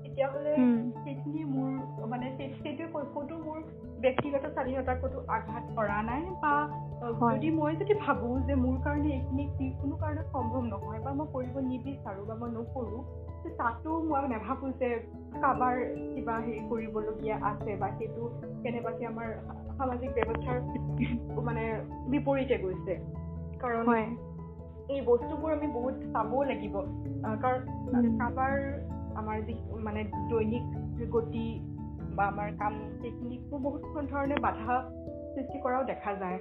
তেতিয়াহ'লে 0.04 0.54
সেইখিনি 1.04 1.44
মোৰ 1.54 1.70
মানে 2.08 2.28
সেইটোৱে 2.40 2.86
ক'তো 3.16 3.36
মোৰ 3.46 3.60
ব্যক্তিগত 4.00 4.44
স্বাধীনতাক 4.56 4.98
ক'তো 5.04 5.20
আঘাত 5.38 5.66
কৰা 5.76 6.00
নাই 6.10 6.22
বা 6.44 6.54
যদি 7.34 7.50
মই 7.52 7.76
যদি 7.76 7.94
ভাবোঁ 8.06 8.34
যে 8.48 8.56
মোৰ 8.56 8.78
কাৰণে 8.86 9.10
এইখিনি 9.18 9.46
কোনো 9.82 9.96
কাৰণত 9.96 10.28
সম্ভৱ 10.34 10.64
নহয় 10.74 11.02
বা 11.06 11.12
মই 11.20 11.28
কৰিব 11.34 11.56
নিবিচাৰোঁ 11.72 12.26
বা 12.26 12.36
মই 12.42 12.50
নকৰোঁ 12.58 13.02
তাতো 13.50 14.02
মই 14.02 14.28
নাভাবোঁ 14.28 14.72
যে 14.80 14.90
কাৰোবাৰ 15.42 15.76
কিবা 16.16 16.38
হেৰি 16.40 16.60
কৰিবলগীয়া 16.70 17.38
আছে 17.44 17.76
বা 17.76 17.90
সেইটো 17.90 18.32
কেনেবাকৈ 18.64 19.06
আমাৰ 19.06 19.30
সামাজিক 19.78 20.10
ব্যৱস্থাৰ 20.10 20.62
মানে 21.44 21.82
বিপৰীতে 22.08 22.58
গৈছে। 22.58 22.94
কাৰণ 23.60 23.94
এই 24.90 25.02
বস্তুবোৰ 25.02 25.52
আমি 25.54 25.68
বহুত 25.68 25.94
চাবও 26.14 26.44
লাগিব। 26.44 26.78
কাৰণ 27.42 27.60
কাৰোবাৰ 28.18 28.54
আমাৰ 29.16 29.42
যি 29.42 29.54
মানে 29.84 30.04
দৈনিক 30.30 30.64
গতি 31.10 31.60
বা 32.16 32.28
আমাৰ 32.28 32.52
কাম 32.60 32.74
সেইখিনিকো 33.02 33.58
বহুত 33.58 33.82
ধৰণে 34.12 34.36
বাধা 34.36 34.92
সৃষ্টি 35.36 35.60
কৰাও 35.60 35.84
দেখা 35.84 36.14
যায়। 36.14 36.40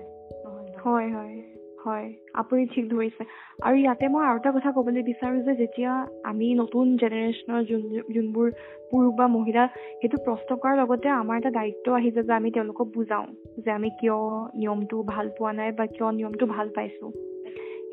হয় 0.85 1.13
হয়। 1.13 1.62
হয় 1.87 2.13
আপুনি 2.35 2.67
ঠিক 2.67 2.85
ধৰিছে। 2.89 3.25
আৰু 3.63 3.77
ইয়াতে 3.77 4.09
মই 4.09 4.25
আৰু 4.27 4.37
এটা 4.37 4.51
কথা 4.53 4.71
ক'বলৈ 4.73 5.03
বিচাৰোঁ 5.03 5.43
যে 5.43 5.55
যেতিয়া 5.55 5.93
আমি 6.25 6.55
নতুন 6.55 6.97
জেনেৰেশ্যনৰ 6.97 7.63
যোন 7.65 7.83
যোনবোৰ 8.15 8.51
পুৰুষ 8.91 9.15
বা 9.15 9.27
মহিলা 9.27 9.67
সেইটো 10.01 10.17
প্ৰশ্ন 10.25 10.57
কৰাৰ 10.57 10.77
লগতে 10.77 11.09
আমাৰ 11.09 11.37
এটা 11.39 11.51
দায়িত্ব 11.51 11.95
আহি 11.95 12.11
যায় 12.11 12.27
যে 12.27 12.33
আমি 12.33 12.51
তেওঁলোকক 12.51 12.87
বুজাওঁ 12.95 13.27
যে 13.65 13.71
আমি 13.71 13.91
কিয় 14.01 14.19
নিয়মটো 14.55 15.03
ভাল 15.03 15.29
পোৱা 15.39 15.53
নাই 15.53 15.73
বা 15.73 15.87
কিয় 15.87 16.13
নিয়মটো 16.13 16.47
ভাল 16.47 16.69
পাইছোঁ। 16.69 17.11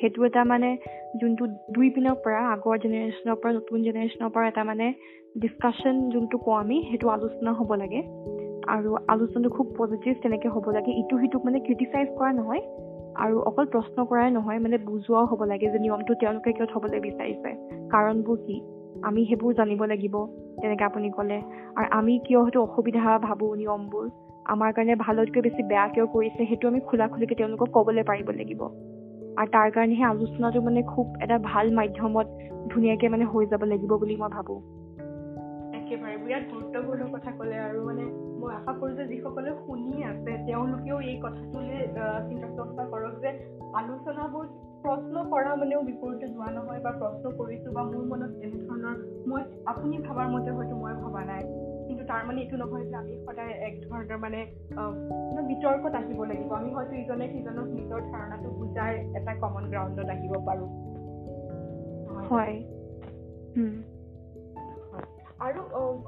সেইটো 0.01 0.25
এটা 0.25 0.43
মানে 0.43 0.77
যোনটো 1.21 1.43
দুই 1.47 1.89
পিনৰ 1.89 2.15
পৰা 2.23 2.41
আগৰ 2.51 2.75
জেনেৰেশ্যনৰ 2.77 3.35
পৰা 3.35 3.51
নতুন 3.53 3.83
জেনেৰেশ্যনৰ 3.83 4.29
পৰা 4.29 4.47
এটা 4.47 4.63
মানে 4.63 4.93
ডিছকাশ্যন 5.39 6.09
যোনটো 6.09 6.37
কওঁ 6.37 6.55
আমি 6.55 6.77
সেইটো 6.91 7.09
আলোচনা 7.09 7.51
হ'ব 7.51 7.73
লাগে। 7.75 8.01
আৰু 8.67 8.89
আলোচনাটো 9.07 9.49
খুব 9.49 9.67
পজিটিভ 9.77 10.13
তেনেকৈ 10.21 10.49
হ'ব 10.49 10.69
লাগে। 10.71 10.91
ইটো 10.91 11.15
সিটোক 11.19 11.45
মানে 11.45 11.59
ক্ৰিটিচাইজ 11.59 12.07
কৰা 12.17 12.31
নহয়। 12.31 12.63
আৰু 13.19 13.39
অকল 13.39 13.65
প্ৰশ্ন 13.65 14.05
কৰাই 14.05 14.29
নহয় 14.31 14.59
মানে 14.59 14.77
বুজোৱাও 14.77 15.25
হ'ব 15.25 15.43
লাগে 15.43 15.67
যে 15.69 15.79
নিয়মটো 15.79 16.13
তেওঁলোকে 16.13 16.51
কিয় 16.53 16.67
থ'বলৈ 16.73 16.99
বিচাৰিছে। 16.99 17.49
কাৰণবোৰ 17.89 18.37
কি? 18.37 18.57
আমি 19.03 19.25
সেইবোৰ 19.25 19.53
জানিব 19.53 19.83
লাগিব 19.85 20.15
তেনেকৈ 20.61 20.85
আপুনি 20.85 21.09
ক'লে। 21.09 21.41
আৰু 21.75 21.87
আমি 21.91 22.19
কিয় 22.19 22.39
সেইটো 22.43 22.63
অসুবিধা 22.63 23.17
ভাবোঁ 23.17 23.55
নিয়মবোৰ? 23.55 24.05
আমাৰ 24.45 24.71
কাৰণে 24.73 24.95
ভালতকৈ 24.95 25.41
বেছি 25.41 25.63
বেয়া 25.63 25.87
কিয় 25.87 26.05
কৰিছে 26.05 26.45
সেইটো 26.45 26.67
আমি 26.67 26.79
খোলা 26.79 27.07
খুলিকৈ 27.07 27.35
তেওঁলোকক 27.35 27.69
ক'বলৈ 27.73 28.03
পাৰিব 28.03 28.29
লাগিব। 28.31 28.61
আৰু 29.37 29.49
তাৰ 29.51 29.69
কাৰণে 29.71 29.95
সেই 29.95 30.03
আলোচনাটো 30.03 30.61
মানে 30.61 30.81
খুব 30.83 31.05
এটা 31.21 31.37
ভাল 31.43 31.71
মাধ্যমত 31.71 32.27
ধুনীয়াকৈ 32.69 33.07
মানে 33.07 33.25
হৈ 33.25 33.45
যাব 33.45 33.63
লাগিব 33.63 33.97
বুলি 33.97 34.15
মই 34.15 34.29
ভাবোঁ। 34.29 34.59
একেবাৰে 35.73 36.17
বিৰাট 36.17 36.43
গুৰুত্বপূৰ্ণ 36.53 37.01
কথা 37.13 37.31
ক'লে 37.31 37.57
আৰু 37.59 37.79
মানে 37.85 38.28
মই 38.39 38.51
আশা 38.55 38.73
কৰোঁ 38.79 38.95
যে 38.95 39.05
যিসকলে 39.05 39.51
শুনি 39.59 40.03
আছে 40.03 40.31
তেওঁলোকেও 40.45 40.97
এই 41.01 41.15
কথাটোলৈ 41.21 41.79
চিন্তা 42.27 42.47
চৰ্চা 42.57 42.83
কৰক 42.91 43.15
যে 43.21 43.31
আলোচনাবোৰ 43.75 44.45
প্ৰশ্ন 44.83 45.23
কৰা 45.31 45.55
মানেও 45.55 45.81
বিপৰীতে 45.81 46.27
যোৱা 46.27 46.49
নহয় 46.51 46.79
বা 46.79 46.91
প্ৰশ্ন 46.99 47.31
কৰিছোঁ 47.37 47.73
বা 47.73 47.83
মোৰ 47.83 48.03
মনত 48.05 48.31
এনেধৰণৰ 48.41 48.95
মই 49.27 49.41
আপুনি 49.65 49.95
ভবাৰ 50.07 50.27
মতে 50.29 50.49
হয়তো 50.51 50.75
মই 50.75 50.93
ভবা 50.93 51.23
নাই। 51.23 51.43
কিন্তু 51.87 52.03
তাৰ 52.05 52.21
মানে 52.25 52.41
এইটো 52.41 52.57
নহয় 52.57 52.85
যে 52.85 52.95
আমি 52.95 53.13
সদায় 53.25 53.53
এক 53.67 53.73
ধৰণৰ 53.83 54.17
মানে 54.17 54.39
বিতৰ্কত 55.49 55.93
আহিব 55.95 56.19
লাগিব। 56.23 56.51
আমি 56.53 56.69
হয়তো 56.73 56.93
ইজনে 56.95 57.27
সিজনক 57.27 57.67
নিজৰ 57.73 58.01
ধাৰণাটো 58.11 58.49
বুজাই 58.57 58.93
এটা 59.15 59.33
কমন 59.41 59.63
গ্ৰাউণ্ডত 59.69 60.09
আহিব 60.09 60.33
পাৰোঁ। 60.45 60.69
হয়। 62.29 62.55
আৰু 65.47 65.61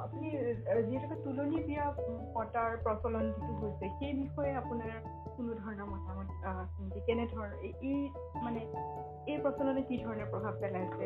আপুনি 0.05 0.27
যিহেতুকে 0.87 1.17
তুলনি 1.25 1.59
বিয়া 1.67 1.85
পতাৰ 2.35 2.71
প্ৰচলন 2.85 3.25
যিটো 3.35 3.53
হৈছে 3.59 3.85
সেই 3.99 4.13
বিষয়ে 4.13 4.51
আপোনাৰ 4.61 4.95
কোনো 5.35 5.51
ধৰণৰ 5.59 5.87
মতামত 5.93 6.27
আছে 6.53 7.03
কেনেধৰণৰ 7.07 7.51
এই 7.89 7.97
মানে 8.45 8.61
এই 9.31 9.37
প্ৰচলনে 9.43 9.81
কি 9.89 9.95
ধৰণে 10.03 10.25
প্ৰভাৱ 10.31 10.53
পেলাইছে? 10.61 11.05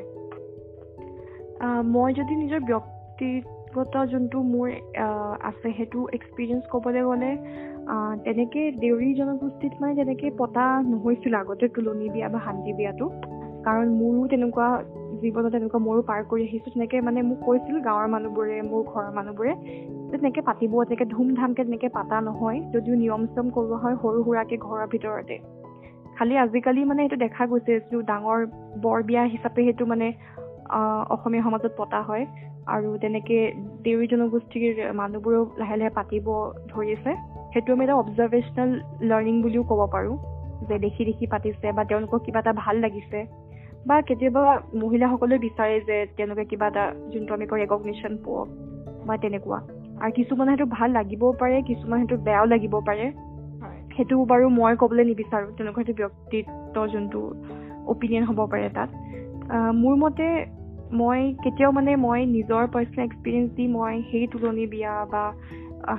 মই 1.93 2.09
যদি 2.19 2.33
নিজৰ 2.41 2.61
জনগোষ্ঠীগত 2.71 3.95
যোনটো 4.11 4.37
মোৰ 4.53 4.67
আছে 5.49 5.69
সেইটো 5.77 5.99
এক্সপিৰিয়েঞ্চ 6.17 6.63
ক'বলৈ 6.73 7.01
গ'লে 7.09 7.31
তেনেকৈ 8.25 8.63
দেউৰী 8.83 9.09
জনগোষ্ঠীত 9.19 9.73
মানে 9.81 9.93
তেনেকৈ 9.95 10.29
পতা 10.41 10.65
নহৈছিল 10.91 11.33
আগতে 11.41 11.65
তুলনি 11.75 12.07
বিয়া 12.09 12.27
বা 12.29 12.39
শান্তি 12.45 12.71
বিয়াটো। 12.79 13.05
কাৰণ 13.67 13.87
মোৰো 13.99 14.21
তেনেকুৱা 14.33 14.67
জীৱনত 15.21 15.51
তেনেকুৱা 15.55 15.79
ময়ো 15.79 16.01
পাৰ 16.09 16.21
কৰি 16.29 16.43
আহিছোঁ 16.47 16.71
তেনেকৈ 16.73 16.99
মানে 17.01 17.19
মোক 17.21 17.39
কৈছিল 17.45 17.75
গাঁৱৰ 17.87 18.07
মানুহবোৰে 18.15 18.57
মোৰ 18.69 18.81
ঘৰৰ 18.91 19.11
মানুহবোৰে 19.17 19.53
যে 20.09 20.17
তেনেকৈ 20.17 20.41
পাতিব 20.49 20.71
তেনেকৈ 20.83 21.05
ধুমধামকৈ 21.05 21.63
তেনেকৈ 21.63 21.89
পাতা 21.89 22.17
নহয় 22.21 22.57
যদিও 22.73 22.95
নিয়ম 22.95 23.21
চিয়ম 23.31 23.47
কৰোৱা 23.55 23.77
হয় 23.83 23.95
সৰু 24.01 24.17
সুৰাকৈ 24.25 24.57
ঘৰৰ 24.65 24.87
ভিতৰতে। 24.93 25.35
খালি 26.17 26.33
আজিকালি 26.37 26.81
মানে 26.85 27.01
সেইটো 27.03 27.17
দেখা 27.17 27.43
গৈছে 27.45 27.71
যিটো 27.75 28.01
ডাঙৰ 28.01 28.39
বৰ 28.81 28.99
বিয়া 29.03 29.23
হিচাপে 29.33 29.61
সেইটো 29.63 29.85
মানে 29.85 30.07
অসমীয়া 31.09 31.43
সমাজত 31.43 31.73
পতা 31.77 32.01
হয়। 32.01 32.25
আৰু 32.67 32.89
তেনেকৈ 32.97 33.39
দেউৰী 33.83 34.07
জনগোষ্ঠীৰ 34.07 34.77
মানুহবোৰেও 34.93 35.43
লাহে 35.57 35.75
লাহে 35.77 35.91
পাতিব 35.95 36.25
ধৰিছে 36.67 37.11
সেইটো 37.53 37.69
আমি 37.73 37.83
এটা 37.83 37.95
অবজাৰ্ভেশ্যনেল 37.95 38.69
লাৰ্ণিং 39.09 39.35
বুলিও 39.41 39.63
ক'ব 39.63 39.81
পাৰোঁ 39.91 40.15
যে 40.69 40.75
দেখি 40.79 41.01
দেখি 41.05 41.25
পাতিছে 41.27 41.67
বা 41.71 41.83
তেওঁলোকক 41.83 42.21
কিবা 42.25 42.39
এটা 42.39 42.53
ভাল 42.53 42.75
লাগিছে। 42.77 43.19
বা 43.85 43.95
কেতিয়াবা 44.01 44.43
মহিলাসকলে 44.73 45.35
বিচাৰে 45.37 45.75
যে 45.81 45.97
তেওঁলোকে 46.17 46.45
কিবা 46.45 46.67
এটা 46.67 46.83
যোনটো 47.13 47.33
আমি 47.33 47.45
কওঁ 47.45 47.59
ৰেকগনিশ্যন 47.59 48.13
পোৱক 48.25 48.47
বা 49.07 49.17
তেনেকুৱা। 49.17 49.59
আৰু 50.01 50.11
কিছুমানে 50.11 50.51
সেইটো 50.51 50.65
ভাল 50.65 50.89
লাগিবও 50.91 51.31
পাৰে 51.39 51.61
কিছুমান 51.61 51.97
সেইটো 51.99 52.17
বেয়াও 52.17 52.45
লাগিব 52.45 52.73
পাৰে। 52.79 53.05
সেইটো 53.95 54.15
বাৰু 54.23 54.45
মই 54.49 54.73
ক'বলৈ 54.75 55.03
নিবিচাৰোঁ 55.03 55.51
তেনেকুৱা 55.57 55.83
সেইটো 55.83 55.93
ব্যক্তিত্ব 55.93 56.75
যোনটো 56.87 57.19
অপিনিয়ন 57.87 58.23
হ'ব 58.23 58.39
পাৰে 58.51 58.69
তাত। 58.69 58.89
মোৰ 59.75 59.95
মতে 59.95 60.27
মই 60.91 61.19
কেতিয়াও 61.43 61.71
মানে 61.71 61.95
মই 61.95 62.19
নিজৰ 62.25 62.63
পাৰ্চনেল 62.67 63.03
এক্সপিৰিয়েঞ্চ 63.05 63.49
দি 63.51 63.65
মই 63.67 63.93
সেই 64.11 64.27
তুলনি 64.27 64.65
বিয়া 64.67 64.93
বা 65.11 65.23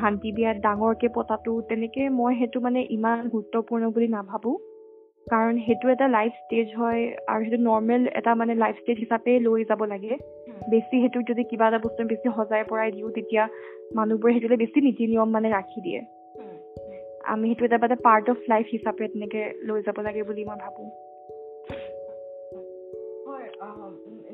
শান্তি 0.01 0.33
বিয়াত 0.33 0.57
ডাঙৰকৈ 0.57 1.09
পতাটো 1.15 1.53
তেনেকৈ 1.61 2.09
মই 2.09 2.33
সেইটো 2.39 2.59
মানে 2.61 2.81
ইমান 2.91 3.19
গুৰুত্বপূৰ্ণ 3.29 3.85
বুলি 3.91 4.09
নাভাবোঁ। 4.09 4.57
কাৰণ 5.27 5.57
সেইটো 5.59 5.89
এটা 5.89 6.07
লাইফ 6.09 6.33
ষ্টেজ 6.43 6.67
হয় 6.77 7.01
আৰু 7.29 7.41
সেইটো 7.45 7.59
নৰ্মেল 7.63 8.03
এটা 8.15 8.35
মানে 8.35 8.55
লাইফ 8.55 8.77
ষ্টেজ 8.83 8.99
হিচাপে 8.99 9.33
লৈ 9.39 9.65
যাব 9.65 9.81
লাগে। 9.85 10.19
বেছি 10.71 11.01
সেইটোক 11.01 11.23
যদি 11.29 11.43
কিবা 11.45 11.69
এটা 11.69 11.79
বস্তু 11.79 12.07
বেছি 12.07 12.29
সজাই 12.37 12.63
পৰাই 12.69 12.93
দিওঁ 12.93 13.11
তেতিয়া 13.13 13.43
মানুহবোৰে 13.97 14.33
সেইটোলৈ 14.33 14.57
বেছি 14.57 14.79
নীতি 14.81 15.05
নিয়ম 15.07 15.29
মানে 15.31 15.49
ৰাখি 15.51 15.81
দিয়ে। 15.81 16.01
আমি 17.25 17.45
সেইটো 17.49 17.65
এটা 17.65 17.77
এটা 17.85 17.99
পাৰ্ট 18.03 18.27
অফ 18.31 18.39
লাইফ 18.49 18.67
হিচাপে 18.73 19.05
তেনেকৈ 19.09 19.45
লৈ 19.63 19.81
যাব 19.83 19.97
লাগে 20.01 20.23
বুলি 20.23 20.43
মই 20.45 20.59
ভাবোঁ। 20.65 20.89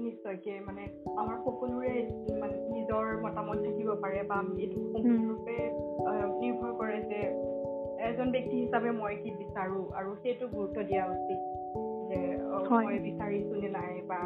নিশ্চয়কৈ 0.03 0.59
মানে 0.67 0.83
আমাৰ 1.17 1.37
সকলোৰে 1.45 1.95
মানে 2.41 2.55
নিজৰ 2.75 3.05
মতামত 3.25 3.59
থাকিব 3.65 3.89
পাৰে 4.03 4.21
বা 4.31 4.39
এইটো 4.63 4.79
সম্পূৰ্ণৰূপে 4.93 5.57
নিৰ্ভৰ 6.41 6.73
কৰে 6.81 6.99
যে 7.11 7.21
এজন 8.09 8.29
ব্যক্তি 8.31 8.57
হিচাপে 8.63 8.91
মই 8.91 9.15
কি 9.17 9.31
বিচাৰোঁ 9.31 9.85
আৰু 9.99 10.11
সেইটো 10.23 10.45
গুৰুত্ব 10.49 10.79
দিয়া 10.83 11.05
উচিত। 11.07 11.41
যে 12.09 12.19
মই 12.71 12.99
বিচাৰিছোঁ 12.99 13.57
নে 13.63 13.69
নাই 13.69 13.93
বা 14.09 14.21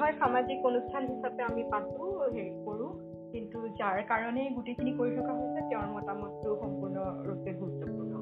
হয় 0.00 0.12
সামাজিক 0.18 0.58
অনুষ্ঠান 0.66 1.02
হিচাপে 1.06 1.42
আমি 1.42 1.62
পাতোঁ 1.70 2.10
হেৰি 2.34 2.52
কৰোঁ 2.64 2.90
কিন্তু 3.32 3.58
যাৰ 3.78 3.98
কাৰণে 4.02 4.42
গোটেইখিনি 4.50 4.92
কৰি 4.92 5.12
থকা 5.16 5.32
হৈছে 5.32 5.60
তেওঁৰ 5.70 5.88
মতামতটো 5.92 6.48
সম্পূৰ্ণৰূপে 6.60 7.50
গুৰুত্বপূৰ্ণ। 7.52 8.12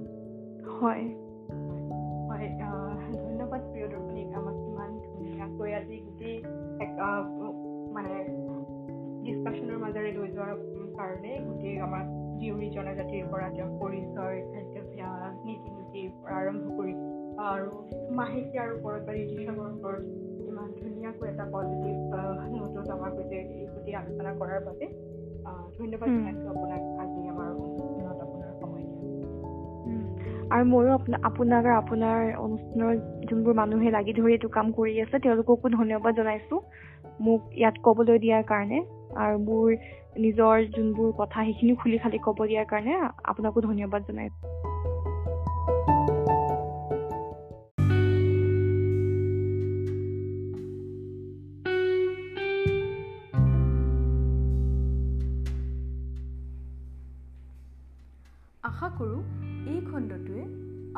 হয়। 0.81 1.05
হয় 2.31 2.47
ধন্যবাদ 3.23 3.63
প্ৰিয়দৰ্শনীক 3.73 4.29
আমাক 4.35 4.57
ইমান 4.69 4.91
ধুনীয়াকৈ 5.05 5.71
আজি 5.75 5.97
গোটেই 5.99 6.37
মানে 7.95 8.15
ডিছকাশ্যনৰ 9.25 9.79
মাজেৰে 9.79 10.11
লৈ 10.13 10.29
যোৱাৰ 10.29 10.53
কাৰণে 10.97 11.33
গোটেই 11.47 11.77
আমাৰ 11.79 12.05
জীয়ৰী 12.41 12.69
জনজাতিৰ 12.77 13.25
পৰা 13.33 13.47
তেওঁৰ 13.57 13.71
পৰিচয় 13.81 14.37
খাদ্যাভ্যাস 14.53 15.33
নীতি 15.47 15.71
নীতিৰ 15.77 16.09
পৰা 16.21 16.35
আৰম্ভ 16.41 16.65
কৰি 16.79 16.95
আৰু 17.51 17.71
মাহেকীয়াৰ 18.19 18.69
ওপৰত 18.77 19.01
বা 19.07 19.13
ঋতুস্ৰাৱৰ 19.23 19.69
ওপৰত 19.77 20.03
ইমান 20.51 20.69
ধুনীয়াকৈ 20.81 21.27
এটা 21.33 21.45
পজিটিভ 21.55 21.95
নোটত 22.55 22.89
আমাৰ 22.97 23.11
সৈতে 23.17 23.37
এই 23.57 23.67
গোটেই 23.75 23.95
আলোচনা 23.95 24.31
কৰাৰ 24.41 24.61
বাবে 24.69 24.87
ধন্যবাদ 25.79 26.09
জনাইছোঁ 26.17 26.49
আপোনাক। 26.55 26.81
আজি 27.03 27.21
আমাৰ 27.33 27.49
অনুষ্ঠানত 27.57 28.19
আপোনাৰ 28.27 28.53
সময় 28.61 28.85
দিয়া 28.85 29.01
আৰু 30.55 30.65
ময়ো 30.73 30.93
আপোনাক 31.29 31.63
আৰু 31.65 31.77
আপোনাৰ 31.83 32.19
অনুষ্ঠানৰ 32.47 32.93
যোনবোৰ 33.29 33.55
মানুহে 33.61 33.91
লাগি 33.97 34.13
ধৰি 34.19 34.33
এইটো 34.33 34.49
কাম 34.57 34.67
কৰি 34.79 34.93
আছে 35.05 35.17
তেওঁলোককো 35.25 35.67
ধন্যবাদ 35.79 36.13
জনাইছোঁ। 36.21 36.61
মোক 37.25 37.41
ইয়াত 37.61 37.77
ক'বলৈ 37.85 38.17
দিয়াৰ 38.25 38.45
কাৰণে। 38.53 38.79
আৰু 39.25 39.37
মোৰ 39.49 39.69
নিজৰ 40.25 40.57
যোনবোৰ 40.75 41.11
কথা 41.21 41.39
সেইখিনিও 41.47 41.77
খুলি 41.81 41.97
খালি 42.03 42.19
ক'ব 42.27 42.39
দিয়াৰ 42.51 42.67
কাৰণে 42.73 42.93
আপোনাকো 43.31 43.59
ধন্যবাদ 43.69 44.01
জনাইছোঁ 44.09 44.49
আশা 58.63 58.89
কৰোঁ 58.99 59.21
এই 59.73 59.81
খণ্ডটোৱে 59.89 60.43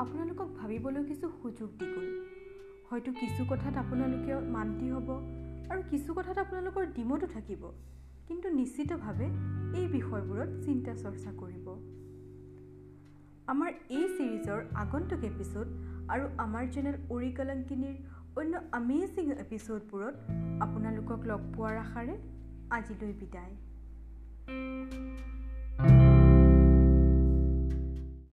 আপোনালোকক 0.02 0.48
ভাবিবলৈ 0.58 1.02
কিছু 1.04 1.26
সুযোগ 1.38 1.70
দি 1.78 1.86
গ'ল। 1.94 2.08
হয়তো 2.88 3.10
কিছু 3.20 3.42
কথাত 3.50 3.74
আপোনালোকে 3.82 4.32
মান্তি 4.56 4.86
হ'ব 4.94 5.08
আৰু 5.70 5.80
কিছু 5.90 6.10
কথাত 6.14 6.36
আপোনালোকৰ 6.38 6.82
ডিমতো 6.96 7.26
থাকিব। 7.26 7.62
কিন্তু 8.32 8.50
নিশ্চিতভাৱে 8.50 9.26
এই 9.78 9.86
বিষয়বোৰত 9.86 10.50
চিন্তা 10.66 10.92
চৰ্চা 10.94 11.32
কৰিব। 11.40 11.66
আমাৰ 13.46 13.72
এই 13.96 14.06
ছিৰিজৰ 14.16 14.60
আগন্তুক 14.82 15.26
এপিছ'ড 15.30 15.66
আৰু 16.14 16.24
আমাৰ 16.44 16.70
চেনেল 16.74 16.96
অৰিকালাংকিনীৰ 17.16 17.96
অন্য 18.36 18.62
আমেজিং 18.80 19.26
এপিছ'ডবোৰত 19.44 20.14
আপোনালোকক 20.66 21.20
লগ 21.32 21.40
পোৱাৰ 21.56 21.76
আশাৰে 21.84 22.14
আজিলৈ 22.70 23.12
বিদায়। 23.20 25.11